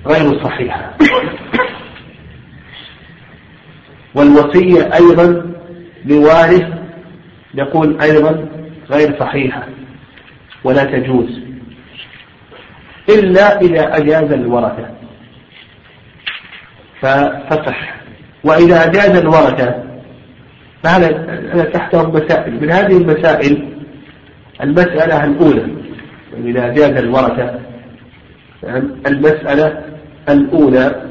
غير 0.06 0.44
صحيحة. 0.44 0.96
والوصية 4.14 4.94
أيضا 4.94 5.52
بوارث 6.04 6.64
نقول 7.54 8.00
أيضا 8.00 8.48
غير 8.90 9.18
صحيحة 9.20 9.66
ولا 10.64 10.84
تجوز 10.84 11.40
إلا 13.08 13.60
إذا 13.60 13.96
أجاز 13.96 14.32
الورثة. 14.32 14.88
فتصح 17.00 17.94
وإذا 18.44 18.84
أجاز 18.84 19.16
الورثة 19.16 19.82
فهذا 20.82 21.64
تحته 21.64 22.10
مسائل 22.10 22.60
من 22.60 22.70
هذه 22.70 22.96
المسائل 22.96 23.68
المسألة 24.62 25.24
الأولى. 25.24 25.66
إذا 26.44 26.66
أجاز 26.66 26.90
الورثة 26.90 27.58
المسألة 29.06 29.82
الأولى 30.28 31.02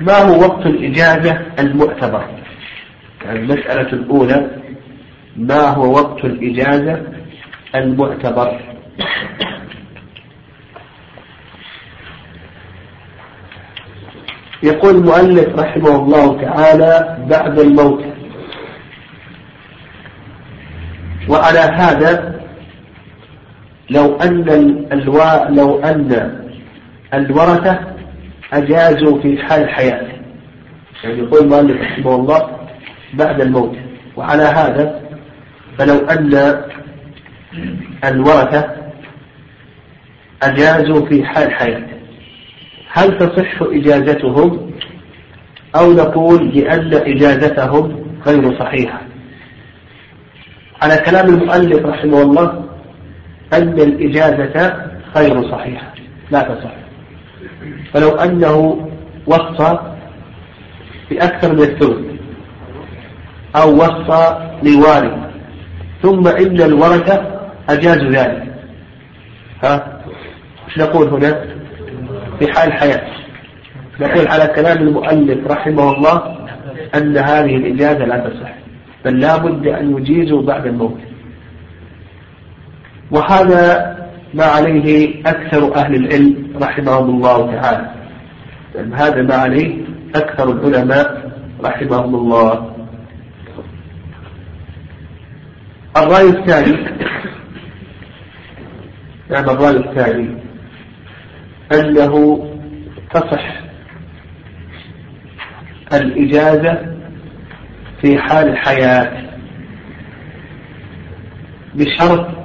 ما 0.00 0.18
هو 0.18 0.40
وقت 0.40 0.66
الإجازة 0.66 1.40
المعتبر؟ 1.58 2.24
المسألة 3.30 3.92
الأولى 3.92 4.50
ما 5.36 5.60
هو 5.68 5.92
وقت 5.92 6.24
الإجازة 6.24 7.02
المعتبر؟ 7.74 8.60
يقول 14.62 14.94
المؤلف 14.94 15.48
رحمه 15.58 15.96
الله 15.96 16.40
تعالى 16.40 17.18
بعد 17.30 17.58
الموت. 17.58 18.04
وعلى 21.28 21.58
هذا 21.58 22.40
لو 23.90 24.16
أن 24.16 24.48
الوا 24.92 25.50
لو 25.50 25.78
أن 25.80 26.40
الورثة 27.14 27.95
أجازوا 28.52 29.22
في 29.22 29.38
حال 29.38 29.62
الحياة. 29.62 30.06
يعني 31.04 31.18
يقول 31.18 31.40
المؤلف 31.40 31.80
رحمه 31.80 32.14
الله 32.14 32.58
بعد 33.14 33.40
الموت. 33.40 33.76
وعلى 34.16 34.42
هذا 34.42 35.00
فلو 35.78 35.96
أن 35.98 36.62
الورثة 38.04 38.76
أجازوا 40.42 41.06
في 41.06 41.24
حال 41.24 41.52
حياته 41.52 41.96
هل 42.92 43.18
تصح 43.18 43.62
إجازتهم 43.62 44.70
أو 45.76 45.92
نقول 45.92 46.48
لأن 46.48 46.94
إجازتهم 46.94 48.06
غير 48.26 48.58
صحيحة؟ 48.58 49.00
على 50.82 50.96
كلام 50.96 51.28
المؤلف 51.28 51.86
رحمه 51.86 52.22
الله 52.22 52.64
أن 53.52 53.80
الإجازة 53.80 54.76
غير 55.16 55.50
صحيحة. 55.50 55.94
لا 56.30 56.42
تصح. 56.42 56.85
فلو 57.92 58.08
أنه 58.08 58.88
وصى 59.26 59.78
بأكثر 61.10 61.52
من 61.52 61.62
الثلث 61.62 62.06
أو 63.56 63.74
وصى 63.74 64.50
لوالد 64.62 65.26
ثم 66.02 66.28
إن 66.28 66.60
الورثة 66.60 67.22
أجازوا 67.68 68.10
ذلك. 68.10 68.54
ها؟ 69.64 70.02
إيش 70.68 70.78
نقول 70.78 71.08
هنا؟ 71.08 71.44
في 72.38 72.52
حال 72.52 72.68
الحياة 72.68 73.02
نقول 74.00 74.28
على 74.28 74.46
كلام 74.46 74.78
المؤلف 74.78 75.46
رحمه 75.46 75.92
الله 75.92 76.36
أن 76.94 77.16
هذه 77.16 77.56
الإجازة 77.56 78.04
لا 78.04 78.28
تصح 78.28 78.52
بل 79.04 79.20
لا 79.20 79.36
بد 79.36 79.66
أن 79.66 79.96
يجيزوا 79.96 80.42
بعد 80.42 80.66
الموت. 80.66 80.98
وهذا 83.10 83.96
ما 84.34 84.44
عليه 84.44 85.20
أكثر 85.26 85.74
أهل 85.76 85.94
العلم 85.94 86.52
رحمهم 86.62 87.10
الله 87.10 87.60
تعالى. 87.60 87.90
هذا 88.94 89.22
ما 89.22 89.34
عليه 89.34 89.78
أكثر 90.14 90.50
العلماء 90.52 91.32
رحمهم 91.64 92.14
الله. 92.14 92.76
الرأي 95.96 96.28
الثاني 96.28 96.76
نعم 99.30 99.50
الرأي 99.50 99.76
الثاني 99.76 100.36
أنه 101.72 102.46
تصح 103.14 103.60
الإجازة 105.92 106.96
في 108.00 108.18
حال 108.18 108.48
الحياة 108.48 109.26
بشرط 111.74 112.35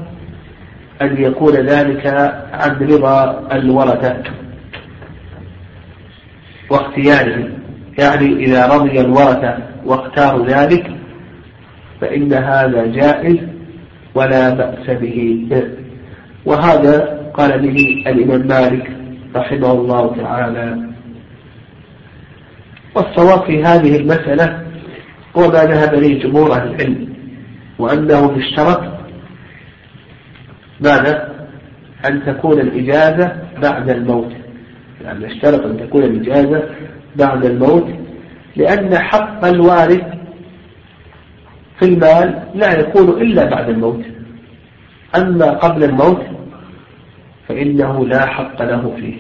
أن 1.02 1.22
يكون 1.24 1.54
ذلك 1.54 2.08
عن 2.54 2.76
رضا 2.82 3.48
الورثة 3.52 4.24
واختيارهم 6.70 7.50
يعني 8.00 8.46
إذا 8.46 8.68
رضي 8.68 9.02
الورثة 9.02 9.58
واختاروا 9.86 10.46
ذلك 10.46 10.92
فإن 12.02 12.34
هذا 12.34 12.86
جائز 12.86 13.38
ولا 14.16 14.50
بأس 14.50 14.90
به. 14.90 15.64
وهذا 16.46 17.22
قال 17.34 17.60
به 17.60 18.04
الإمام 18.08 18.48
مالك 18.48 18.92
رحمه 19.36 19.72
الله 19.72 20.16
تعالى. 20.16 20.92
والصواب 22.96 23.44
في 23.44 23.64
هذه 23.64 23.96
المسألة 23.96 24.62
هو 25.38 25.42
ما 25.42 25.64
ذهب 25.64 25.94
إليه 25.94 26.24
جمهور 26.24 26.54
أهل 26.54 26.68
العلم 26.68 27.14
وأنه 27.80 28.38
اشترط 28.38 29.01
ماذا؟ 30.82 31.32
أن 32.10 32.26
تكون 32.26 32.60
الإجازة 32.60 33.36
بعد 33.62 33.90
الموت. 33.90 34.32
يعني 35.04 35.26
اشترط 35.26 35.66
أن 35.66 35.78
تكون 35.78 36.04
الإجازة 36.04 36.64
بعد 37.16 37.46
الموت 37.46 37.88
لأن 38.56 38.98
حق 38.98 39.46
الوارث 39.46 40.04
في 41.80 41.86
المال 41.86 42.44
لا 42.56 42.80
يكون 42.80 43.22
إلا 43.22 43.46
بعد 43.46 43.70
الموت. 43.70 44.04
أما 45.16 45.52
قبل 45.52 45.84
الموت 45.84 46.22
فإنه 47.48 48.06
لا 48.08 48.26
حق 48.26 48.62
له 48.62 48.96
فيه. 48.96 49.18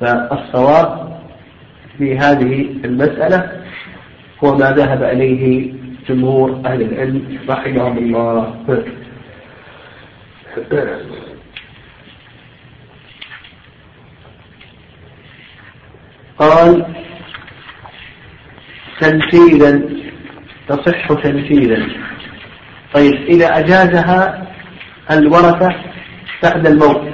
فالصواب 0.00 1.18
في 1.98 2.18
هذه 2.18 2.66
المسألة 2.84 3.52
هو 4.44 4.56
ما 4.56 4.70
ذهب 4.70 5.02
إليه 5.02 5.72
جمهور 6.08 6.60
أهل 6.66 6.82
العلم 6.82 7.38
رحمهم 7.48 7.98
الله. 7.98 8.54
قال 16.38 16.86
تنفيذا 19.00 19.82
تصح 20.68 21.08
تنفيذا 21.08 21.86
طيب 22.94 23.14
إذا 23.14 23.58
أجازها 23.58 24.46
الورثة 25.10 25.68
بعد 26.42 26.66
الموت 26.66 27.10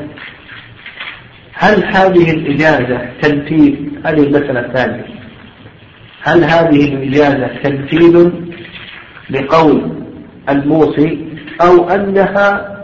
هل 1.54 1.84
هذه 1.84 2.30
الإجازة 2.30 3.08
تنفيذ 3.22 3.74
هذه 4.06 4.22
المسألة 4.22 4.60
الثانية. 4.60 5.04
هل 6.22 6.44
هذه 6.44 6.94
الإجازة 6.94 7.46
تنفيذ 7.62 8.30
لقول 9.30 10.02
الموصي 10.48 11.26
أو 11.60 11.90
أنها 11.90 12.75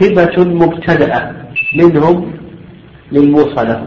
هبة 0.00 0.44
مبتدأة 0.44 1.32
منهم 1.76 2.32
للموصى 3.12 3.64
له 3.64 3.86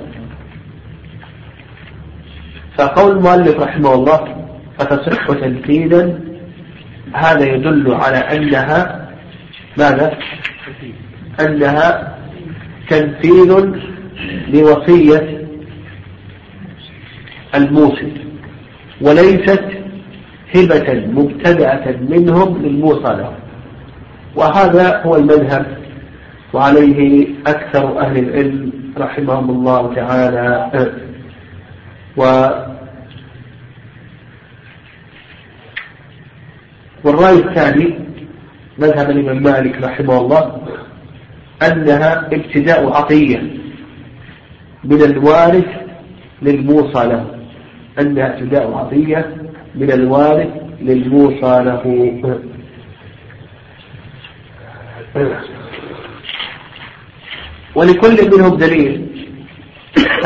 فقول 2.78 3.18
المؤلف 3.18 3.60
رحمه 3.60 3.94
الله 3.94 4.48
فتصح 4.80 5.28
تنفيذا 5.28 6.20
هذا 7.14 7.46
يدل 7.46 7.94
على 7.94 8.18
أنها 8.18 9.10
ماذا؟ 9.78 10.18
أنها 11.40 12.18
تنفيذ 12.90 13.72
لوصية 14.54 15.48
الموصي 17.56 18.14
وليست 19.02 19.64
هبة 20.56 20.94
مبتدأة 21.08 21.96
منهم 22.10 22.62
للموصى 22.62 23.14
له 23.14 23.34
وهذا 24.36 25.02
هو 25.02 25.16
المذهب 25.16 25.85
وعليه 26.54 27.28
أكثر 27.48 28.00
أهل 28.00 28.18
العلم 28.18 28.72
رحمهم 28.98 29.50
الله 29.50 29.94
تعالى. 29.96 30.72
و 32.18 32.22
والرأي 37.04 37.38
الثاني 37.40 38.00
مذهب 38.78 39.10
الإمام 39.10 39.44
مالك 39.44 39.82
رحمه 39.84 40.18
الله 40.18 40.62
أنها 41.64 42.28
ابتداء 42.34 42.90
عطية 42.94 43.42
من 44.84 45.02
الوارث 45.02 45.68
للموصى 46.42 47.08
له. 47.08 47.26
أنها 48.00 48.34
ابتداء 48.34 48.74
عطية 48.74 49.36
من 49.76 49.92
الوارث 49.92 50.50
للموصى 50.82 51.64
له. 51.64 51.84
ولكل 57.76 58.38
منهم 58.38 58.58
دليل. 58.58 59.06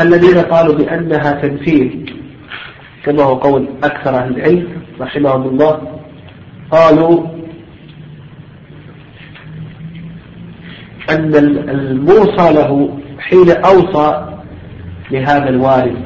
الذين 0.00 0.38
قالوا 0.38 0.74
بأنها 0.74 1.32
تنفيذ 1.32 1.90
كما 3.04 3.22
هو 3.22 3.34
قول 3.34 3.68
أكثر 3.84 4.16
أهل 4.16 4.36
العلم 4.36 4.68
رحمهم 5.00 5.48
الله 5.48 6.00
قالوا 6.70 7.26
أن 11.10 11.34
الموصى 11.68 12.52
له 12.52 12.98
حين 13.18 13.50
أوصى 13.50 14.38
لهذا 15.10 15.48
الوارث 15.48 15.98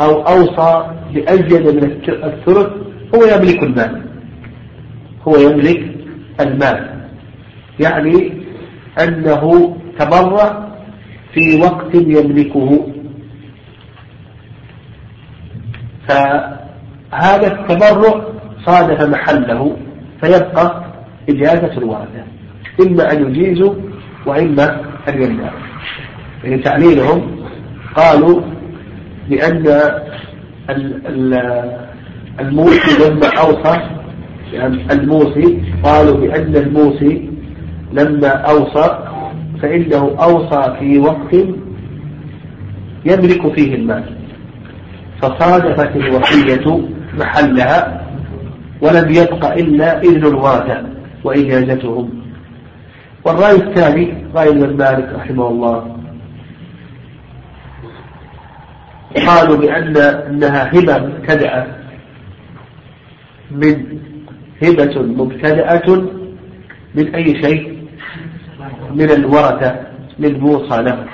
أو 0.00 0.22
أوصى 0.22 0.86
بأزيد 1.14 1.66
من 1.68 1.84
الثلث 2.08 2.68
هو 3.14 3.24
يملك 3.24 3.62
المال. 3.62 4.02
هو 5.28 5.36
يملك 5.36 5.94
المال. 6.40 7.00
يعني 7.80 8.32
أنه 8.98 9.76
تبرع 9.98 10.68
في 11.34 11.60
وقت 11.60 11.94
يملكه. 11.94 12.86
فهذا 16.08 17.46
التبرع 17.46 18.24
صادف 18.66 19.02
محله 19.08 19.76
فيبقى 20.20 20.84
إجازة 21.28 21.72
الوارثة 21.78 22.24
إما 22.86 23.12
أن 23.12 23.28
يجيزوا 23.28 23.74
وإما 24.26 24.80
أن 25.08 25.22
يمنعوا 25.22 25.58
يعني 26.44 26.58
تعليلهم 26.62 27.36
قالوا 27.96 28.40
بأن 29.28 29.66
الموصي 32.40 33.10
لما 33.10 33.26
أوصى 33.38 33.80
يعني 34.52 34.92
الموصي 34.92 35.62
قالوا 35.84 36.16
بأن 36.16 36.56
الموصي 36.56 37.30
لما 37.92 38.28
أوصى 38.28 38.98
فإنه 39.62 40.16
أوصى 40.22 40.76
في 40.78 40.98
وقت 40.98 41.34
يملك 43.04 43.54
فيه 43.54 43.74
المال. 43.74 44.04
فصادفت 45.22 45.96
الوصية 45.96 46.80
محلها 47.18 48.06
ولم 48.80 49.10
يبق 49.10 49.52
إلا 49.52 50.00
إذن 50.00 50.26
الوارثة 50.26 50.84
وإجازتهم. 51.24 52.10
والرأي 53.24 53.56
الثاني 53.56 54.14
رأي 54.34 54.48
ابن 54.48 54.76
مالك 54.76 55.12
رحمه 55.14 55.48
الله 55.48 55.96
قالوا 59.26 59.56
بأن 59.56 59.96
أنها 59.96 60.78
هبة 60.78 60.98
مبتدأة 60.98 61.66
من 63.50 63.84
هبة 64.62 65.02
مبتدأة 65.02 66.02
من 66.94 67.14
أي 67.14 67.42
شيء؟ 67.42 67.71
من 68.94 69.10
الورثة 69.10 69.76
للموصى 70.18 70.82
له. 70.82 71.04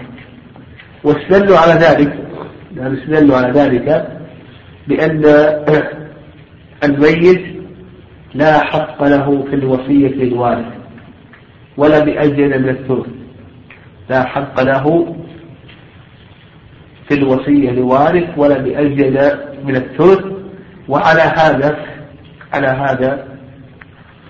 واستدلوا 1.05 1.59
على 1.59 1.73
ذلك 1.73 2.19
يعني 2.77 2.99
استدلوا 2.99 3.37
على 3.37 3.53
ذلك 3.53 4.09
بأن 4.88 5.23
الميت 6.85 7.45
لا 8.35 8.64
حق 8.64 9.03
له 9.05 9.45
في 9.51 9.55
الوصية 9.55 10.09
للوارث 10.09 10.67
ولا 11.77 11.99
بأجل 11.99 12.62
من 12.62 12.69
الثلث. 12.69 13.07
لا 14.11 14.25
حق 14.25 14.62
له 14.62 15.17
في 17.09 17.14
الوصية 17.14 17.71
لوارث 17.71 18.29
ولا 18.37 18.59
بأجل 18.59 19.31
من 19.64 19.77
الثلث. 19.77 20.25
وعلى 20.88 21.21
هذا 21.21 21.79
على 22.53 22.67
هذا 22.67 23.29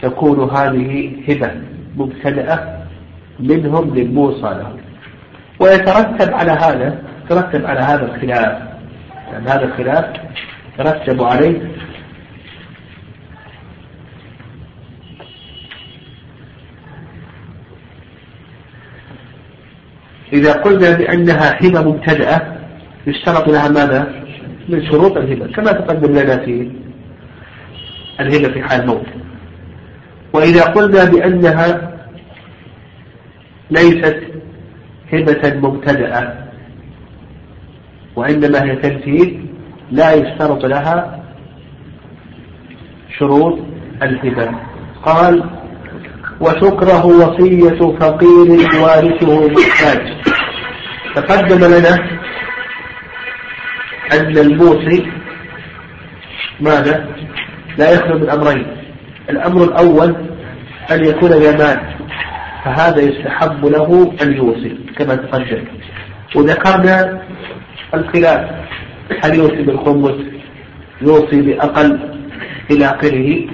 تكون 0.03 0.51
هذه 0.51 1.13
هبة 1.29 1.51
مبتدأة 1.97 2.78
منهم 3.41 3.95
للموصى 3.95 4.43
له. 4.43 4.77
ويترتب 5.61 6.35
على 6.35 6.51
هذا 6.51 7.03
يترتب 7.25 7.67
على 7.67 7.81
هذا 7.81 8.05
الخلاف. 8.05 8.63
يعني 9.33 9.49
هذا 9.49 9.65
الخلاف 9.65 10.05
يترتب 10.75 11.23
عليه 11.23 11.61
إذا 20.33 20.53
قلنا 20.53 20.97
بأنها 20.97 21.67
هبة 21.67 21.83
مبتدأة 21.83 22.43
يشترط 23.07 23.49
لها 23.49 23.69
ماذا؟ 23.69 24.13
من 24.69 24.87
شروط 24.87 25.17
الهبة 25.17 25.47
كما 25.47 25.73
تقدم 25.73 26.13
لنا 26.13 26.37
في 26.37 26.71
الهبة 28.21 28.49
في 28.53 28.63
حال 28.63 28.87
موت 28.87 29.07
وإذا 30.33 30.65
قلنا 30.65 31.05
بأنها 31.05 31.98
ليست 33.71 34.19
هبة 35.13 35.69
مبتدأة 35.69 36.35
وإنما 38.17 38.65
هي 38.65 38.77
تمثيل 38.77 39.47
لا 39.91 40.13
يشترط 40.13 40.65
لها 40.65 41.25
شروط 43.19 43.59
الهبة. 44.03 44.51
قال 45.05 45.45
وتكره 46.41 47.07
وصية 47.07 47.97
فقير 47.99 48.81
وارثه 48.83 49.49
محتاج 49.49 50.17
تقدم 51.15 51.59
لنا 51.59 51.95
أن 54.13 54.39
الموصي 54.39 55.07
ماذا؟ 56.61 57.09
لا 57.79 57.91
يخلو 57.91 58.19
من 58.19 58.31
أمرين. 58.31 58.67
الأمر 59.31 59.65
الأول 59.65 60.17
أن 60.91 61.05
يكون 61.05 61.33
يمان 61.33 61.81
فهذا 62.65 63.01
يستحب 63.01 63.67
له 63.67 64.13
أن 64.23 64.33
يوصي 64.33 64.79
كما 64.97 65.15
تقدم. 65.15 65.65
وذكرنا 66.37 67.23
الخلاف 67.95 68.51
هل 69.25 69.35
يوصي 69.35 69.63
بالخمس؟ 69.63 70.17
يوصي 71.03 71.43
بأقل 71.43 71.99
إلى 72.71 72.85
آخره. 72.85 73.47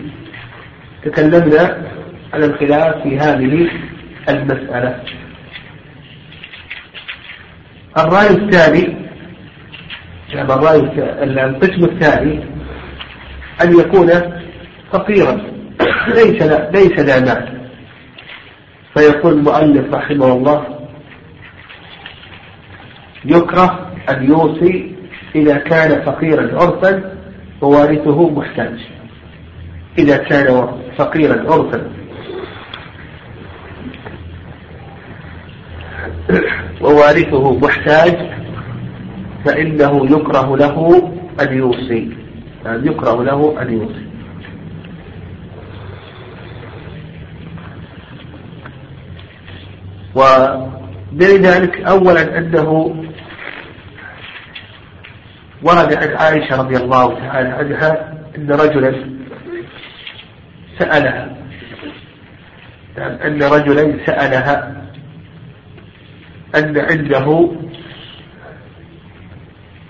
تكلمنا 1.04 1.88
على 2.32 2.46
الخلاف 2.46 3.02
في 3.02 3.18
هذه 3.18 3.70
المسألة. 4.28 5.00
الرأي 7.98 8.30
الثاني 8.30 8.96
يعني 10.32 10.52
الرأي 10.52 10.78
القسم 11.44 11.84
الثاني 11.84 12.44
أن 13.62 13.78
يكون 13.80 14.10
فقيرا. 14.92 15.40
ليس 16.08 16.42
ليس 16.74 17.00
ذا 17.00 17.20
مال. 17.20 17.63
فيقول 18.94 19.32
المؤلف 19.32 19.94
رحمه 19.94 20.32
الله 20.32 20.64
يكره 23.24 23.90
أن 24.10 24.30
يوصي 24.30 24.94
إذا 25.34 25.56
كان 25.58 26.02
فقيرا 26.04 26.62
عرفا 26.62 27.14
ووارثه 27.60 28.30
محتاج. 28.30 28.78
إذا 29.98 30.16
كان 30.16 30.68
فقيرا 30.96 31.52
عرفا. 31.52 31.90
ووارثه 36.80 37.58
محتاج 37.58 38.30
فإنه 39.44 40.06
يكره 40.06 40.56
له 40.56 41.12
أن 41.40 41.58
يوصي. 41.58 42.10
يعني 42.64 42.86
يكره 42.86 43.22
له 43.22 43.62
أن 43.62 43.72
يوصي. 43.72 44.03
ذلك 51.36 51.80
أولا 51.80 52.38
أنه 52.38 52.96
ورد 55.62 55.94
عن 55.94 56.16
عائشة 56.16 56.56
رضي 56.56 56.76
الله 56.76 57.14
تعالى 57.14 57.48
عنها 57.48 58.14
أن 58.38 58.50
رجلا 58.50 58.94
سألها. 60.78 61.36
يعني 62.96 63.26
أن 63.26 63.42
رجلا 63.42 64.06
سألها 64.06 64.74
أن 66.54 66.78
عنده 66.78 67.50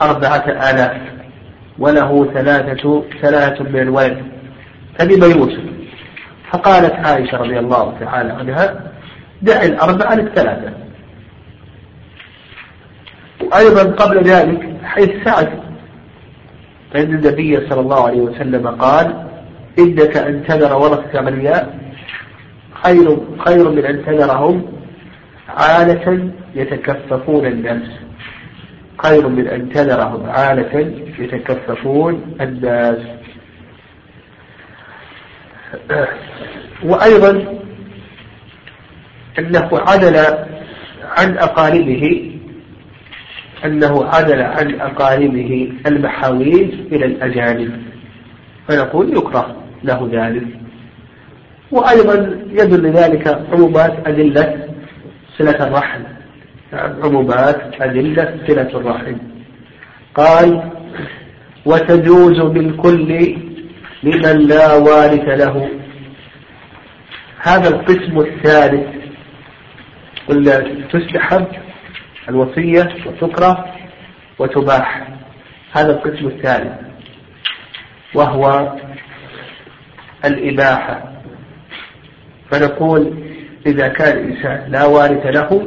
أربعة 0.02 0.70
آلاف 0.70 1.00
وله 1.78 2.32
ثلاثة 2.34 3.04
ثلاثة 3.22 3.64
من 3.64 3.80
الولد 3.80 4.22
فبما 4.98 5.26
يوسف 5.26 5.64
فقالت 6.50 6.92
عائشة 6.92 7.38
رضي 7.38 7.58
الله 7.58 7.96
تعالى 8.00 8.32
عنها 8.32 8.93
دع 9.44 9.62
الأربعة 9.62 10.14
للثلاثة. 10.14 10.72
وأيضا 13.40 13.82
قبل 13.82 14.22
ذلك 14.22 14.76
حيث 14.84 15.10
سعد 15.24 15.48
فإن 16.92 17.14
النبي 17.14 17.68
صلى 17.68 17.80
الله 17.80 18.06
عليه 18.06 18.20
وسلم 18.20 18.66
قال 18.66 19.26
إنك 19.78 20.16
أن 20.16 20.44
تذر 20.48 20.76
ورثة 20.76 21.18
أغنياء 21.18 21.78
خير 22.84 23.18
خير 23.46 23.70
من 23.70 23.84
أن 23.84 24.04
تذرهم 24.04 24.64
عالة 25.48 26.30
يتكففون 26.54 27.46
الناس 27.46 27.82
خير 29.04 29.28
من 29.28 29.48
أن 29.48 29.68
تذرهم 29.68 30.30
عالة 30.30 30.92
يتكففون 31.18 32.36
الناس. 32.40 32.98
وأيضا 36.84 37.63
أنه 39.38 39.68
عدل 39.72 40.16
عن 41.18 41.38
أقاربه 41.38 42.30
أنه 43.64 44.04
عدل 44.04 44.42
عن 44.42 44.80
أقاربه 44.80 45.72
المحاويج 45.86 46.70
إلى 46.92 47.06
الأجانب. 47.06 47.82
فنقول 48.68 49.16
يكره 49.16 49.56
له 49.84 50.08
ذلك. 50.12 50.46
وأيضا 51.70 52.38
يدل 52.50 52.90
ذلك 52.90 53.44
عمومات 53.52 54.08
أدلة 54.08 54.68
صلة 55.38 55.66
الرحم. 55.66 56.00
عمومات 56.72 57.82
أدلة 57.82 58.38
صلة 58.46 58.70
الرحم. 58.80 59.16
قال 60.14 60.70
وتجوز 61.66 62.40
بالكل 62.40 63.36
لمن 64.02 64.38
لا 64.38 64.74
وارث 64.74 65.28
له. 65.28 65.68
هذا 67.38 67.68
القسم 67.68 68.18
الثالث 68.18 69.03
تستحب 70.92 71.46
الوصية 72.28 72.94
وتكره 73.06 73.64
وتباح. 74.38 75.08
هذا 75.72 75.90
القسم 75.90 76.26
الثالث 76.26 76.72
وهو 78.14 78.72
الإباحة. 80.24 81.12
فنقول 82.50 83.14
إذا 83.66 83.88
كان 83.88 84.18
الإنسان 84.18 84.70
لا 84.70 84.84
وارث 84.84 85.26
له 85.26 85.66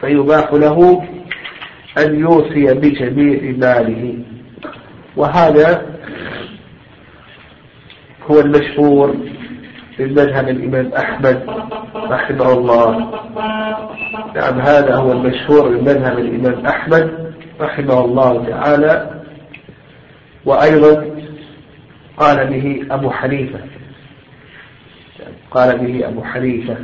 فيباح 0.00 0.52
له 0.52 1.06
أن 1.98 2.20
يوصي 2.20 2.74
بجميع 2.74 3.40
ماله. 3.56 4.18
وهذا 5.16 5.86
هو 8.30 8.40
المشهور 8.40 9.16
من 10.00 10.12
مذهب 10.12 10.48
الإمام 10.48 10.92
أحمد 10.92 11.46
رحمه 11.94 12.52
الله. 12.52 12.98
نعم 14.34 14.60
هذا 14.60 14.96
هو 14.96 15.12
المشهور 15.12 15.68
من 15.68 15.80
مذهب 15.80 16.18
الإمام 16.18 16.66
أحمد 16.66 17.32
رحمه 17.60 18.04
الله 18.04 18.44
تعالى. 18.44 19.20
وأيضا 20.44 21.06
قال 22.16 22.46
به 22.46 22.86
أبو 22.90 23.10
حنيفة. 23.10 23.58
قال 25.50 25.78
به 25.78 26.08
أبو 26.08 26.24
حنيفة. 26.24 26.76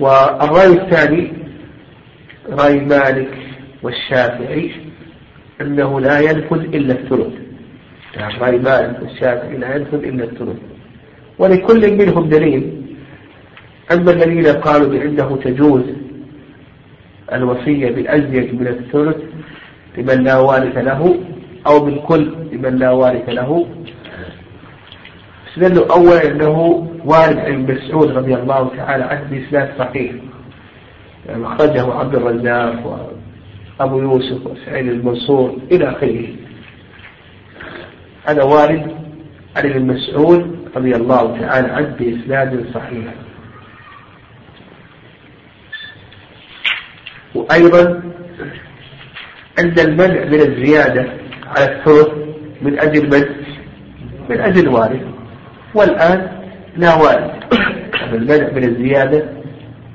والرأي 0.00 0.72
الثاني 0.72 1.32
رأي 2.50 2.80
مالك 2.80 3.38
والشافعي 3.82 4.70
أنه 5.60 6.00
لا 6.00 6.20
ينفذ 6.20 6.60
إلا 6.60 6.94
الثلث. 6.94 7.47
رأي 8.16 8.58
مالك 8.58 8.98
والشافعي 9.02 9.56
لا 9.56 9.76
ينفذ 9.76 10.04
إلا 10.04 10.24
الثلث 10.24 10.56
ولكل 11.38 11.96
منهم 11.96 12.28
دليل. 12.28 12.82
أما 13.92 14.10
الذين 14.10 14.46
قالوا 14.46 14.88
بأنه 14.88 15.36
تجوز 15.44 15.82
الوصية 17.32 17.90
بالأزيد 17.90 18.60
من 18.60 18.66
الثلث 18.66 19.16
لمن 19.98 20.24
لا 20.24 20.38
وارث 20.38 20.76
له 20.78 21.20
أو 21.66 21.80
بالكل 21.80 22.34
لمن 22.52 22.76
لا 22.76 22.90
وارث 22.90 23.28
له. 23.28 23.66
استدلوا 25.48 25.92
أولا 25.92 26.30
أنه 26.30 26.88
وارد 27.04 27.38
عن 27.38 27.66
مسعود 27.66 28.10
رضي 28.10 28.34
الله 28.34 28.70
تعالى 28.76 29.04
عنه 29.04 29.26
بإسناد 29.30 29.68
صحيح. 29.78 30.12
يعني 31.26 31.46
أخرجه 31.46 31.92
عبد 31.94 32.14
الرزاق 32.14 33.08
وأبو 33.80 33.98
يوسف 34.00 34.46
وسعيد 34.46 34.88
المنصور 34.88 35.56
إلى 35.72 35.90
آخره. 35.90 36.26
هذا 38.28 38.42
وارد 38.42 38.82
عن 39.56 39.70
ابن 39.70 39.86
مسعود 39.86 40.58
رضي 40.76 40.96
الله 40.96 41.38
تعالى 41.40 41.68
عنه 41.68 41.96
بإسناد 41.98 42.64
صحيح. 42.74 43.14
وأيضا 47.34 48.02
عند 49.58 49.78
المنع 49.78 50.24
من 50.24 50.40
الزيادة 50.40 51.06
على 51.46 51.64
الثلث 51.64 52.08
من 52.62 52.78
أجل 52.78 53.06
من؟ 53.06 53.24
من 54.30 54.40
أجل 54.40 54.60
الوارث 54.60 55.02
والآن 55.74 56.28
لا 56.76 56.94
وارث 56.94 57.30
المنع 58.12 58.48
من 58.52 58.64
الزيادة 58.64 59.24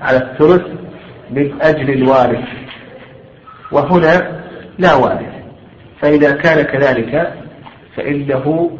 على 0.01 0.17
الثلث 0.17 0.61
من 1.31 1.61
أجل 1.61 1.89
الوارث 1.89 2.45
وهنا 3.71 4.43
لا 4.77 4.95
وارث 4.95 5.33
فإذا 6.01 6.31
كان 6.31 6.61
كذلك 6.61 7.42
فإنه 7.95 8.77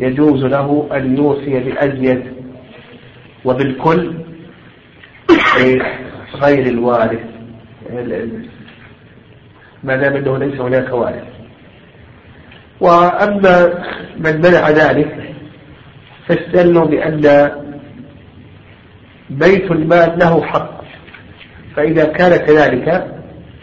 يجوز 0.00 0.44
له 0.44 0.88
أن 0.92 1.16
يوصي 1.16 1.60
بأزيد 1.60 2.22
وبالكل 3.44 4.14
غير 6.34 6.66
الوارث. 6.66 7.20
ما 9.84 9.96
دام 9.96 10.16
أنه 10.16 10.38
ليس 10.38 10.60
هناك 10.60 10.92
وارث. 10.92 11.24
وأما 12.80 13.84
من 14.18 14.36
منع 14.36 14.70
ذلك 14.70 15.34
فاستدلوا 16.26 16.84
بأن 16.84 17.50
بيت 19.30 19.70
المال 19.70 20.18
له 20.18 20.42
حق. 20.42 20.84
فإذا 21.76 22.04
كان 22.04 22.36
كذلك 22.36 23.14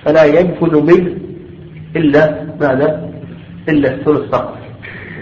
فلا 0.05 0.23
ينفذ 0.23 0.81
منه 0.81 1.17
إلا 1.95 2.43
ماذا؟ 2.61 3.12
إلا 3.69 3.93
الثلث 3.93 4.29
فقط. 4.31 4.57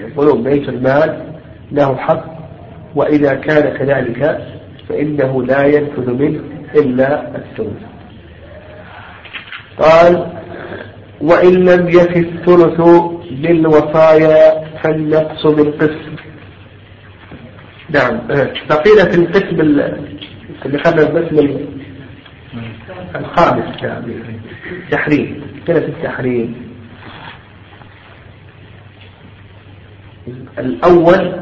يقولون 0.07 0.43
بيت 0.43 0.69
المال 0.69 1.23
له 1.71 1.95
حق 1.95 2.25
وإذا 2.95 3.33
كان 3.33 3.77
كذلك 3.77 4.47
فإنه 4.89 5.43
لا 5.43 5.65
ينفذ 5.65 6.11
منه 6.13 6.41
إلا 6.75 7.35
الثلث. 7.37 7.81
قال 9.77 10.27
وإن 11.21 11.53
لم 11.53 11.87
يفي 11.87 12.19
الثلث 12.19 12.81
للوصايا 13.31 14.65
فالنقص 14.83 15.47
بالقسم 15.47 16.15
نعم. 17.89 18.19
بقينا 18.69 19.03
في 19.11 19.15
القسم 19.15 19.61
اللي 20.65 20.77
خلنا 20.83 21.01
القسم 21.01 21.57
الخامس 23.15 23.83
يعني. 23.83 24.13
التحريم 24.71 25.41
كده 25.67 25.79
في 25.79 25.87
التحريم. 25.87 26.70
الأول 30.57 31.41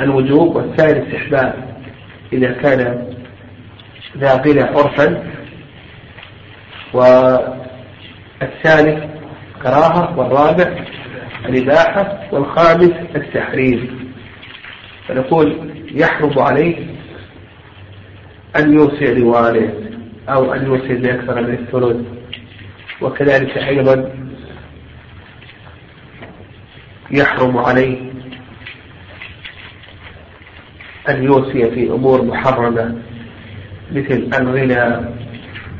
الوجوب 0.00 0.56
والثاني 0.56 0.92
الاستحباب 0.92 1.54
إذا 2.32 2.52
كان 2.52 3.06
ذا 4.18 4.42
غنى 4.42 4.62
عرفا 4.62 5.24
والثالث 8.40 9.04
كراهة 9.62 10.18
والرابع 10.18 10.84
الإباحة 11.48 12.20
والخامس 12.32 12.92
التحريم 13.16 14.10
فنقول 15.08 15.70
يحرم 15.94 16.38
عليه 16.38 16.76
أن 18.56 18.72
يوصي 18.72 19.14
لوالده 19.14 19.72
أو 20.28 20.54
أن 20.54 20.66
يوصي 20.66 20.94
بأكثر 20.94 21.40
من 21.40 21.54
الثلث 21.54 21.96
وكذلك 23.00 23.58
أيضا 23.58 24.12
يحرم 27.10 27.58
عليه 27.58 27.96
أن 31.08 31.22
يوصي 31.24 31.70
في 31.70 31.90
أمور 31.90 32.22
محرمة 32.22 32.94
مثل 33.92 34.30
الغنى 34.38 35.06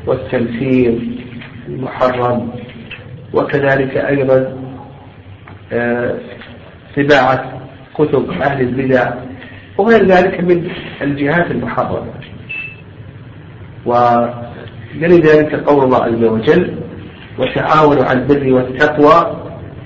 والتمثيل 0.07 1.21
المحرم 1.67 2.51
وكذلك 3.33 3.97
أيضا 3.97 4.57
طباعة 6.97 7.33
آه، 7.33 7.61
كتب 7.93 8.31
أهل 8.31 8.61
البدع 8.61 9.13
وغير 9.77 10.05
ذلك 10.05 10.43
من 10.43 10.69
الجهات 11.01 11.51
المحرمة. 11.51 12.11
ولذلك 13.85 15.55
قول 15.55 15.83
الله 15.83 16.03
عز 16.03 16.23
وجل 16.23 16.75
وتعاونوا 17.39 18.03
على 18.03 18.19
البر 18.19 18.53
والتقوى 18.53 19.40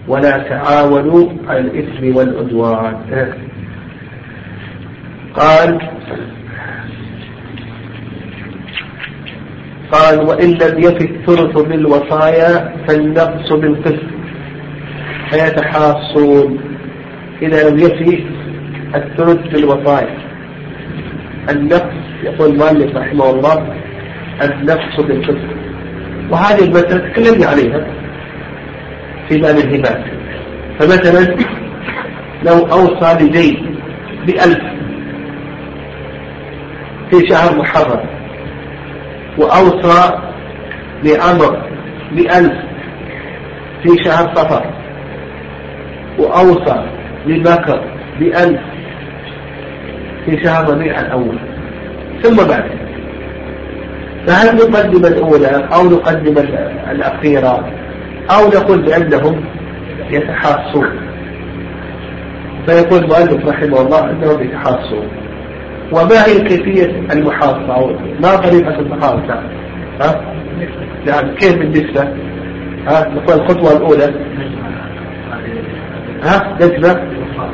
ولا 0.08 0.38
تعاونوا 0.38 1.30
على 1.48 1.60
الإثم 1.60 2.18
والعدوان. 2.18 2.96
قال 5.34 5.80
قال 9.92 10.20
وإن 10.20 10.50
لم 10.50 10.80
يفي 10.80 11.06
الثلث 11.06 11.58
بالوصايا 11.58 12.76
فالنقص 12.88 13.54
بالقسم 13.54 14.08
فيتحاصون. 15.30 16.60
إذا 17.42 17.70
لم 17.70 17.80
يفي 17.80 18.24
الثلث 18.96 19.54
بالوصايا 19.54 20.18
النقص 21.50 21.96
يقول 22.24 22.50
المؤلف 22.50 22.98
رحمه 22.98 23.30
الله 23.30 23.76
النقص 24.44 25.00
بالقسم 25.00 25.48
وهذه 26.30 26.64
المسألة 26.64 27.10
تكلمنا 27.10 27.46
عليها. 27.48 28.05
في 29.30 29.38
باب 29.38 29.58
الهبات. 29.58 30.04
فمثلا 30.80 31.36
لو 32.44 32.66
أوصى 32.66 33.24
لزيد 33.24 33.58
بألف 34.26 34.60
في 37.12 37.28
شهر 37.30 37.58
محرم 37.58 38.00
وأوصى 39.38 40.20
لعمر 41.04 41.62
بألف 42.12 42.54
في 43.84 44.04
شهر 44.04 44.36
صفر 44.36 44.66
وأوصى 46.18 46.86
لبكر 47.26 47.82
بألف 48.20 48.62
في 50.26 50.44
شهر 50.44 50.70
ربيع 50.70 51.00
الأول. 51.00 51.38
ثم 52.24 52.36
بعد 52.36 52.64
فهل 54.28 54.56
نقدم 54.56 55.06
الأولى 55.06 55.68
أو 55.74 55.90
نقدم 55.90 56.38
الأخيرة؟ 56.92 57.85
أو 58.32 58.48
نقول 58.48 58.82
بأنهم 58.82 59.44
يتحاصون. 60.10 60.90
فيقول 62.68 63.04
المؤلف 63.04 63.48
رحمه 63.48 63.82
الله 63.82 64.12
أنهم 64.12 64.44
يتحاصون. 64.44 65.08
وما 65.92 66.26
هي 66.26 66.40
كيفية 66.40 66.92
المحاصة 67.14 67.98
ما 68.22 68.36
طريقة 68.36 68.80
المحاصة 68.80 69.42
ها؟ 70.02 70.22
يعني 71.08 71.36
كيف 71.36 71.58
بالنسبة؟ 71.58 72.02
ها؟ 72.88 73.10
نقول 73.16 73.42
الخطوة 73.42 73.78
الأولى. 73.78 74.14
ها؟ 76.24 76.58
نجمع 76.62 76.96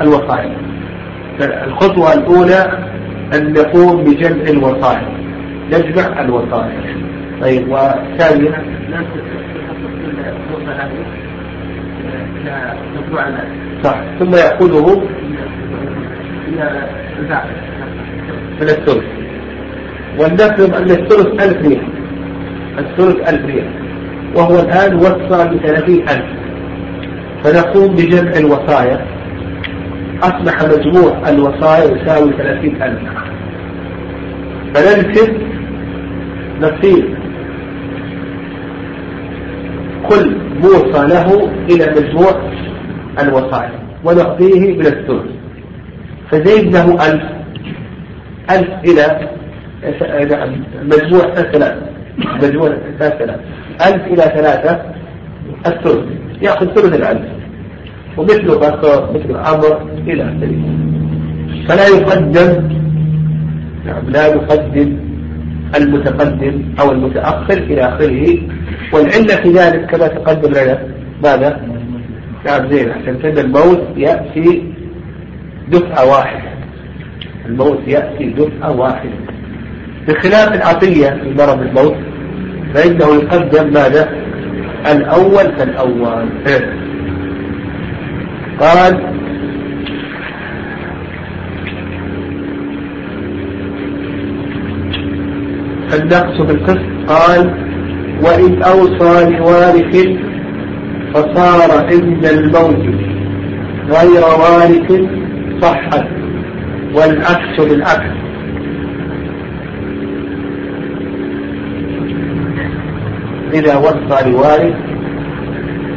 الوصايا. 0.01 0.55
الخطوة 1.41 2.13
الأولى 2.13 2.79
أن 3.33 3.53
نقوم 3.53 4.03
بجمع 4.03 4.49
الوصايا. 4.49 5.11
نجمع 5.71 6.21
الوصايا. 6.21 6.97
طيب 7.41 7.69
والثانية؟ 7.69 8.63
صح. 13.83 14.01
ثم 14.19 14.35
يأخذه 14.35 15.01
من 18.61 18.69
الثلث. 18.69 19.03
ولنفرض 20.19 20.75
أن 20.75 20.91
الثلث 20.91 21.27
ألف 21.27 21.67
ريال. 21.67 21.87
الثلث 22.79 23.29
ألف 23.29 23.45
ريال. 23.45 23.69
وهو 24.35 24.59
الآن 24.59 24.95
وصى 24.95 25.49
بثلاثين 25.49 26.09
ألف. 26.09 26.25
فنقوم 27.43 27.95
بجمع 27.95 28.31
الوصايا. 28.31 29.05
أصبح 30.23 30.63
مجموع 30.63 31.29
الوصايا 31.29 31.83
يساوي 31.83 32.31
ثلاثين 32.37 32.83
ألف. 32.83 33.01
فننسب 34.73 35.37
نصيب. 36.61 37.20
كل 40.09 40.37
موصى 40.63 41.07
له 41.07 41.49
إلى 41.69 41.85
مجموع 41.97 42.31
الوصايا 43.19 43.79
ونعطيه 44.03 44.77
من 44.77 44.85
الثلث. 44.85 45.31
فزيد 46.31 46.75
له 46.75 46.93
ألف 46.93 47.23
ألف 48.51 48.69
إلى 48.85 49.29
مجموع 50.83 51.33
ثلاثة 51.35 51.81
مجموع 52.43 52.77
ثلاثة 52.99 53.35
ألف 53.87 54.03
إلى 54.07 54.21
ثلاثة 54.21 54.81
الثلث. 55.67 56.05
يأخذ 56.41 56.65
ثلث 56.65 56.95
الألف. 56.95 57.25
ومثل 58.17 58.47
بكر 58.47 59.09
مثل 59.13 59.35
عمر 59.35 59.89
إلى 60.07 60.23
آخره. 60.23 60.63
فلا 61.67 61.87
يقدم 61.87 62.69
نعم 63.85 64.09
لا 64.09 64.27
يقدم 64.27 64.97
المتقدم 65.77 66.63
أو 66.79 66.91
المتأخر 66.91 67.57
إلى 67.57 67.81
آخره 67.81 68.37
والعلة 68.93 69.35
في 69.35 69.49
ذلك 69.51 69.85
كما 69.85 70.07
تقدم 70.07 70.49
لنا 70.49 70.87
ماذا؟ 71.23 71.61
نعم 72.45 72.71
زين 72.71 72.91
عشان 72.91 73.37
الموت 73.37 73.83
يأتي 73.97 74.63
دفعة 75.67 76.05
واحدة. 76.09 76.49
الموت 77.45 77.79
يأتي 77.87 78.25
دفعة 78.29 78.71
واحدة. 78.71 79.11
بخلاف 80.07 80.53
العطية 80.53 81.09
في 81.09 81.33
مرض 81.37 81.61
الموت 81.61 81.95
فإنه 82.73 83.15
يقدم 83.15 83.73
ماذا؟ 83.73 84.09
الأول 84.91 85.51
فالأول. 85.57 86.29
قال 88.59 88.99
النقص 95.93 96.41
في 96.41 96.51
القسط. 96.51 96.79
قال 97.07 97.60
وإن 98.23 98.63
أوصى 98.63 99.29
لوارث 99.29 100.07
فصار 101.13 101.85
عند 101.85 102.25
الموت 102.25 102.95
غير 103.89 104.23
وارث 104.23 105.05
صحت 105.61 106.07
والعكس 106.93 107.61
بالعكس. 107.61 108.11
إذا 113.53 113.77
وصى 113.77 114.29
لوارث 114.29 114.75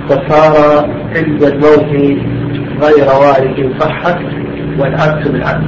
فصار 0.08 0.88
عند 1.16 1.44
الموت 1.44 2.18
غير 2.82 3.06
وارث 3.06 3.80
صحت 3.80 4.18
والعكس 4.78 5.28
بالعكس. 5.28 5.64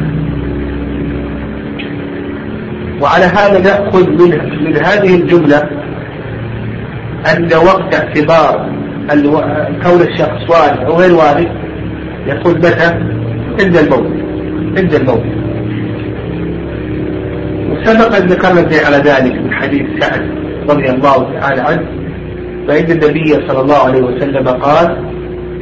وعلى 3.00 3.24
هذا 3.24 3.58
نأخذ 3.60 4.10
من, 4.10 4.64
من 4.64 4.76
هذه 4.76 5.14
الجملة 5.14 5.85
أن 7.36 7.48
وقت 7.66 7.94
اعتبار 7.94 8.70
كون 9.82 10.00
الشخص 10.00 10.50
وارث 10.50 10.80
أو 10.80 10.96
غير 10.96 11.14
وارث 11.14 11.48
يكون 12.26 12.54
متى؟ 12.54 12.94
عند 13.60 13.76
الموت. 13.76 14.06
عند 14.78 14.94
الموت. 14.94 15.24
وسبق 17.70 18.16
أن 18.16 18.26
ذكرنا 18.26 18.86
على 18.86 18.96
ذلك 18.96 19.32
من 19.32 19.52
حديث 19.54 19.86
سعد 20.00 20.22
رضي 20.70 20.90
الله 20.90 21.32
تعالى 21.40 21.60
عنه 21.60 21.86
فإن 22.68 22.90
النبي 22.90 23.32
صلى 23.48 23.60
الله 23.60 23.84
عليه 23.84 24.02
وسلم 24.02 24.48
قال 24.48 24.96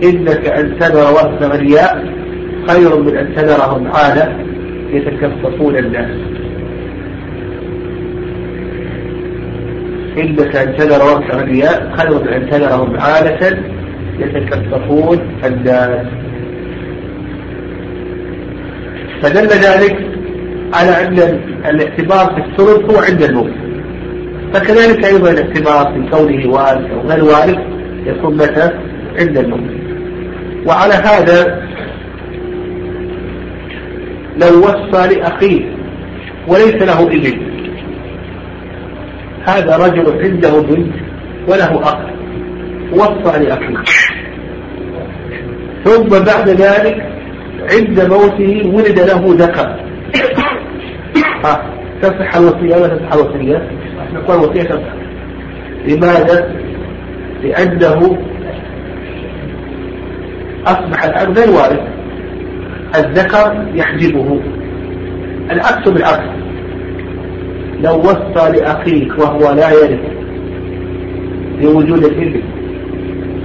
إنك 0.04 0.46
أن 0.46 0.78
تذر 0.78 1.12
وقت 1.12 1.42
غرياء 1.42 2.04
خير 2.68 3.02
من 3.02 3.16
أن 3.16 3.34
تذرهم 3.34 3.86
عالة 3.86 4.36
يتكففون 4.90 5.76
الناس. 5.76 6.33
تذر 10.78 11.04
وقت 11.04 11.34
غرياء 11.34 11.94
خير 11.96 12.22
من 12.22 12.28
أن 12.28 12.50
تذرهم 12.50 12.96
عالة 13.00 13.58
يتكففون 14.18 15.18
الناس. 15.44 16.06
فدل 19.22 19.48
ذلك 19.48 19.96
على 20.74 21.06
أن 21.06 21.38
الاعتبار 21.68 22.34
في 22.34 22.40
الثلث 22.40 22.90
هو 22.90 23.02
عند 23.02 23.22
الموت 23.22 23.52
فكذلك 24.54 25.04
أيضا 25.04 25.30
الاعتبار 25.30 25.92
في 25.92 26.10
كونه 26.10 26.50
وارث 26.50 26.90
أو 26.90 27.00
غير 27.08 27.24
وارث 27.24 27.58
يكون 28.06 28.34
متى 28.34 28.70
عند 29.18 29.38
الموت 29.38 29.70
وعلى 30.66 30.94
هذا 30.94 31.62
لو 34.36 34.58
وصى 34.58 35.14
لأخيه 35.14 35.74
وليس 36.48 36.74
له 36.74 37.02
ابن 37.02 37.43
هذا 39.46 39.76
رجل 39.76 40.22
عنده 40.22 40.60
بنت 40.60 40.94
وله 41.48 41.82
أخ 41.82 41.96
وصى 42.92 43.38
لأخيه. 43.38 43.82
ثم 45.84 46.08
بعد 46.08 46.48
ذلك 46.48 47.06
عند 47.72 48.00
موته 48.00 48.70
ولد 48.74 49.00
له 49.00 49.34
ذكر. 49.38 49.76
تصح 52.02 52.36
الوصية 52.36 52.76
ولا 52.76 52.96
تصح 52.96 53.12
الوصية؟ 53.12 53.68
نقول 54.14 54.36
الوصية 54.36 54.62
تصح 54.62 54.92
لماذا؟ 55.86 56.54
لأنه 57.42 58.18
أصبح 60.66 61.04
الآن 61.04 61.32
غير 61.32 61.50
وارث 61.50 61.80
الذكر 62.96 63.66
يحجبه. 63.74 64.40
العكس 65.50 65.88
بالعكس 65.88 66.43
لو 67.84 67.98
وصى 67.98 68.52
لأخيك 68.52 69.18
وهو 69.18 69.52
لا 69.52 69.70
يرث 69.70 70.00
لوجود 71.60 72.04
الابن 72.04 72.40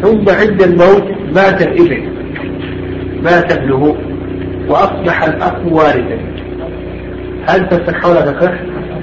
ثم 0.01 0.29
عند 0.29 0.61
الموت 0.61 1.03
مات 1.35 1.61
الابن 1.61 2.01
مات 3.23 3.51
ابنه 3.51 3.95
وأصبح 4.67 5.23
الأخ 5.23 5.55
وارثا. 5.71 6.17
هل 7.47 7.69
تصح 7.69 8.05
ولا 8.05 8.21
تصح؟ 8.21 8.51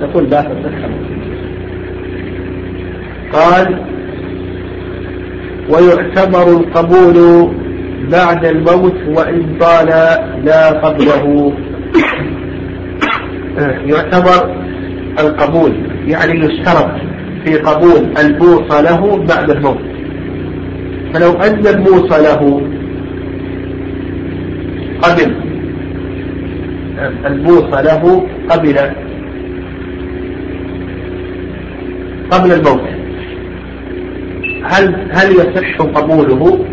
تقول 0.01 0.30
لا 0.30 0.43
تصح 0.43 0.89
قال 3.32 3.80
ويعتبر 5.70 6.61
القبول 6.61 7.49
بعد 8.12 8.45
الموت 8.45 8.97
وإن 9.09 9.57
طال 9.61 9.87
لا 10.45 10.70
قبله. 10.70 11.53
يعتبر 13.93 14.66
القبول 15.19 15.73
يعني 16.07 16.41
يشترط 16.41 16.91
في 17.45 17.57
قبول 17.57 18.19
الموصى 18.19 18.83
له 18.83 19.25
بعد 19.29 19.51
الموت. 19.51 19.79
فلو 21.14 21.33
أن 21.33 21.67
الموصى 21.67 22.23
له 22.23 22.62
قبل 25.03 25.35
الموصى 27.27 27.83
له 27.83 28.27
قبل 28.51 28.79
قبل 32.31 32.53
الموت. 32.53 32.81
هل 34.64 35.09
هل 35.11 35.33
يصح 35.33 35.77
قبوله 35.81 36.64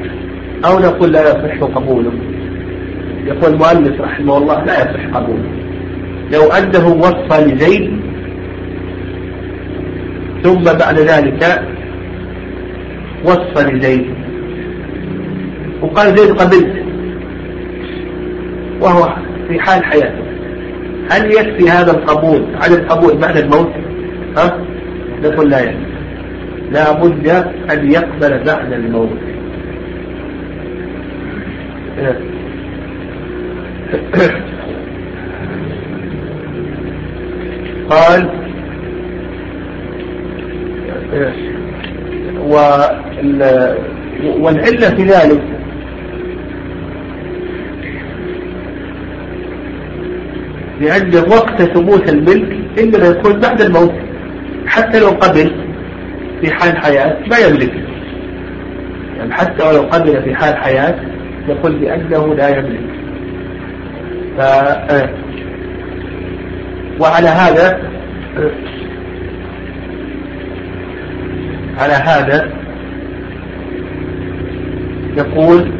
أو 0.65 0.79
نقول 0.79 1.11
لا 1.11 1.21
يصح 1.21 1.63
قبوله؟ 1.63 2.11
يقول 3.25 3.53
المؤلف 3.53 4.01
رحمه 4.01 4.37
الله 4.37 4.63
لا 4.63 4.73
يصح 4.73 5.17
قبوله. 5.17 5.49
لو 6.31 6.51
أنه 6.51 6.87
وصى 6.87 7.45
لزيد 7.45 8.02
ثم 10.43 10.63
بعد 10.63 10.99
ذلك 10.99 11.63
وصى 13.25 13.71
لزيد. 13.71 14.05
وقال 15.81 16.17
زيد 16.17 16.31
قبلت. 16.31 16.83
وهو 18.81 19.15
في 19.47 19.59
حال 19.59 19.85
حياته. 19.85 20.23
هل 21.11 21.31
يكفي 21.31 21.69
هذا 21.69 21.91
القبول؟ 21.91 22.45
عن 22.55 22.73
القبول 22.73 23.17
بعد 23.17 23.37
الموت؟ 23.37 23.71
ها؟ 24.37 24.57
نقول 25.23 25.49
لا 25.49 25.59
يكفي. 25.59 25.93
لا 26.71 26.91
بد 26.91 27.27
أن 27.71 27.91
يقبل 27.91 28.43
بعد 28.43 28.73
الموت. 28.73 29.09
قال 37.89 38.42
والعلة 44.39 44.89
في 44.95 45.03
ذلك. 45.03 45.41
لأن 50.81 51.15
وقت 51.29 51.61
ثبوت 51.61 52.09
الملك 52.09 52.57
إنما 52.79 53.07
يكون 53.07 53.39
بعد 53.39 53.61
الموت 53.61 53.93
حتى 54.67 54.99
لو 54.99 55.09
قبل 55.09 55.51
في 56.41 56.51
حال 56.51 56.77
حياة 56.77 57.17
ما 57.27 57.37
يملك. 57.37 57.73
يعني 59.17 59.33
حتى 59.33 59.67
ولو 59.67 59.81
قبل 59.81 60.21
في 60.23 60.35
حال 60.35 60.57
حياة 60.57 60.95
يقول 61.47 61.75
بأنه 61.75 62.35
لا 62.35 62.49
يملك. 62.49 62.81
ف... 64.37 64.41
آه. 64.41 65.09
وعلى 66.99 67.27
هذا 67.27 67.79
على 71.83 71.93
هذا 71.93 72.51
يقول 75.17 75.71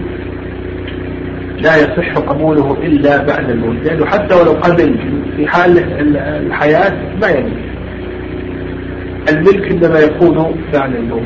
لا 1.58 1.78
يصح 1.78 2.18
قبوله 2.18 2.78
إلا 2.84 3.24
بعد 3.24 3.50
الموت 3.50 3.76
لأنه 3.84 4.06
حتى 4.06 4.36
ولو 4.36 4.52
قبل 4.52 4.96
في 5.38 5.48
حال 5.48 5.78
الحياة 6.18 6.94
ما 7.22 7.28
يملك 7.28 7.74
الملك 9.30 9.72
إنما 9.72 10.00
يكون 10.00 10.56
بعد 10.74 10.96
الموت. 10.96 11.24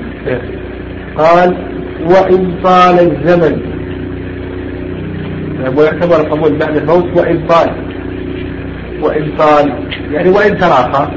قال 1.18 1.58
وإن 2.06 2.54
طال 2.64 3.00
الزمن. 3.00 3.62
ويعتبر 5.78 6.22
القبول 6.22 6.58
بعد 6.58 6.78
الموت 6.78 7.18
وإن 7.18 7.48
طال. 7.48 7.70
وإن 9.02 9.32
طال. 9.38 9.74
يعني 10.12 10.30
وإن 10.30 10.58
تراخى. 10.58 11.12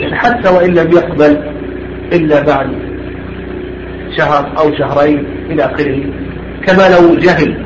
يعني 0.00 0.14
حتى 0.14 0.48
وإن 0.48 0.74
لم 0.74 0.90
يقبل 0.92 1.49
إلا 2.12 2.42
بعد 2.42 2.68
شهر 4.16 4.58
أو 4.58 4.74
شهرين 4.74 5.24
إلى 5.50 5.64
آخره 5.64 6.02
كما 6.66 6.88
لو 6.88 7.14
جهل 7.14 7.64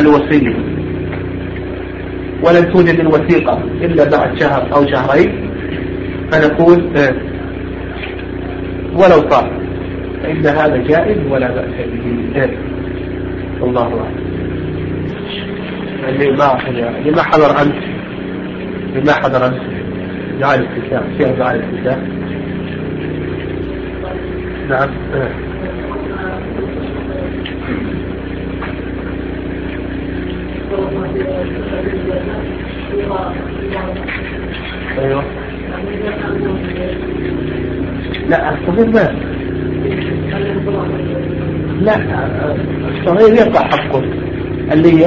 الوصية 0.00 0.56
ولم 2.42 2.72
توجد 2.72 3.00
الوثيقة 3.00 3.62
إلا 3.80 4.04
بعد 4.04 4.38
شهر 4.38 4.74
أو 4.74 4.86
شهرين 4.86 5.50
فنقول 6.32 6.96
آه، 6.96 7.14
ولو 8.94 9.20
طال 9.20 9.50
فإن 10.22 10.46
هذا 10.46 10.76
جائز 10.76 11.18
ولا 11.30 11.48
بأس 11.48 11.64
به. 11.64 12.40
آه، 12.42 12.50
الله 13.62 13.82
أعلم. 13.82 14.24
اللي 16.08 16.30
ما 16.32 16.68
اللي 16.68 17.10
ما 17.10 17.22
حضر 17.22 17.62
أنت 17.62 17.74
اللي 18.88 19.04
ما 19.06 19.12
حضر 19.12 19.46
أنت 19.46 19.60
دعاء 20.40 20.58
الافتتاح 20.58 21.02
فيها 21.18 21.32
دعاء 21.32 21.54
الافتتاح 21.54 21.98
نعم. 24.68 24.88
أيوه. 34.98 35.24
لا 38.28 38.54
الصغير 38.54 38.86
ما. 38.86 39.14
لا 41.80 41.96
الصغير 42.88 43.34
يقع 43.34 43.60
حقه. 43.60 44.02
اللي 44.72 45.02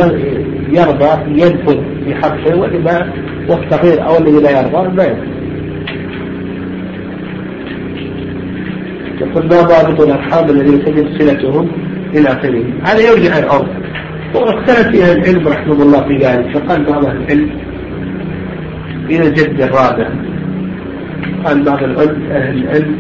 يرضى 0.70 1.42
ينفذ 1.42 1.80
في 2.06 2.16
حقه 2.16 2.56
والصغير 3.50 4.08
أو 4.08 4.18
الذي 4.18 4.42
لا 4.42 4.62
يرضى 4.62 4.96
ما 4.96 5.04
ينفذ. 5.04 5.37
يقول 9.22 9.44
ما 9.44 9.62
ضابط 9.62 10.02
الأرحام 10.02 10.50
الذين 10.50 10.86
تجد 10.86 11.08
صلتهم 11.20 11.70
إلى 12.16 12.30
آخره. 12.30 12.64
هذا 12.84 13.00
يرجع 13.00 13.38
العرف 13.38 13.68
واختلف 14.36 14.88
فيها 14.88 15.14
العلم 15.14 15.48
رحمه 15.48 15.82
الله 15.84 16.08
في 16.08 16.18
ذلك 16.18 16.58
فقال 16.58 16.84
بعض 16.84 17.06
العلم 17.06 17.50
إلى 19.10 19.28
الجد 19.28 19.62
الرابع. 19.62 20.10
قال 21.46 21.64
بعض 21.64 21.84
العلم 21.84 22.32
أهل 22.32 22.58
العلم 22.58 22.98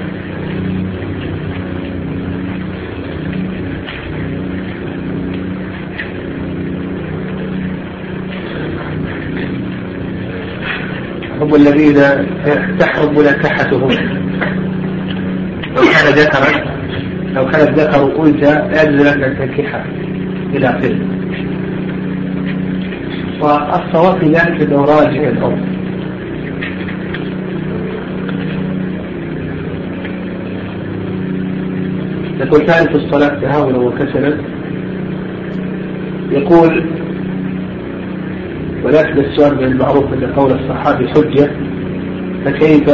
هم 11.42 11.56
الذين 11.56 11.96
تحرم 12.80 13.18
مناكحتهم 13.18 13.90
لو 15.78 15.84
كان 15.84 16.14
ذكرا 16.14 16.78
لو 17.36 17.48
كان 17.48 17.68
الذكر 17.68 18.26
أنثى 18.26 18.62
يجوز 18.72 19.08
لك 19.08 19.24
أن 19.24 19.38
تنكحها 19.38 19.86
إلى 20.54 20.68
آخره. 20.68 21.00
والصواب 23.42 24.20
في 24.20 24.26
ذلك 24.26 24.62
أنه 24.62 24.82
راجع 24.82 25.30
الأرض 25.30 25.60
يقول 32.40 32.66
ثالث 32.68 32.96
الصلاة 32.96 33.40
تهاونا 33.42 33.78
وكسلا 33.78 34.38
يقول 36.32 36.86
ولكن 38.84 39.20
السؤال 39.20 39.56
من 39.58 39.64
المعروف 39.64 40.14
أن 40.14 40.34
قول 40.36 40.52
الصحابي 40.52 41.08
حجة 41.08 41.52
فكيف 42.46 42.90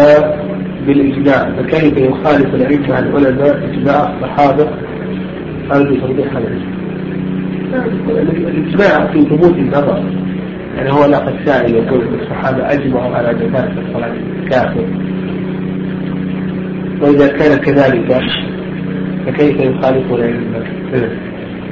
بالإجماع 0.88 1.52
فكيف 1.58 1.98
يخالف 1.98 2.56
العلم 2.56 2.92
عن 2.92 3.08
العلماء 3.08 3.70
إجماع 3.72 4.14
الصحابة 4.14 4.68
قالوا 5.70 5.96
بتوضيح 5.98 6.36
هذا 6.36 6.48
الإجماع 8.48 9.12
في 9.12 9.22
ثبوت 9.22 9.58
النظر. 9.58 10.04
يعني 10.78 10.92
هو 10.92 11.06
لاقى 11.06 11.34
السائل 11.40 11.76
يقول 11.76 12.02
الصحابة 12.22 12.74
أجمعوا 12.74 13.16
على 13.16 13.34
جماعة 13.34 13.72
الصلاة 13.88 14.14
كافر 14.50 14.86
وإذا 17.02 17.28
كان 17.28 17.58
كذلك 17.58 18.22
فكيف 19.26 19.60
يخالف 19.60 20.14
العلم؟ 20.14 20.54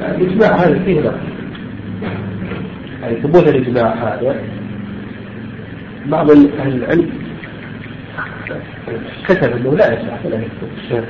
الإجماع 0.02 0.56
هذا 0.56 0.78
فيه 0.84 1.00
نظر. 1.00 1.14
يعني 3.02 3.16
ثبوت 3.16 3.48
الإجماع 3.48 3.94
هذا 3.94 4.36
بعض 6.06 6.30
أهل 6.30 6.74
العلم 6.74 7.10
كتب 9.28 9.52
أنه 9.56 9.76
لا 9.76 9.92
يصح 9.92 10.26
ولا 10.26 10.36
يكتب. 10.36 11.04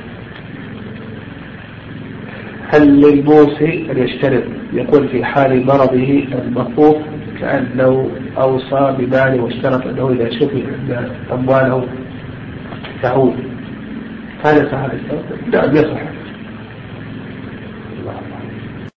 هل 2.73 3.01
للموصي 3.01 3.91
أن 3.91 3.97
يشترط 3.97 4.43
يقول 4.73 5.07
في 5.07 5.25
حال 5.25 5.65
مرضه 5.65 6.23
المخوف 6.45 6.97
كأن 7.39 7.67
لو 7.75 8.09
أوصى 8.37 8.95
بماله 8.99 9.43
واشترط 9.43 9.87
أنه 9.87 10.09
إذا 10.09 10.29
شفي 10.29 10.63
أن 10.63 11.09
أمواله 11.31 11.87
تعود. 13.01 13.35
هذا 14.45 14.71
صح 14.71 14.87
نعم 15.53 15.75
يصح. 15.75 16.12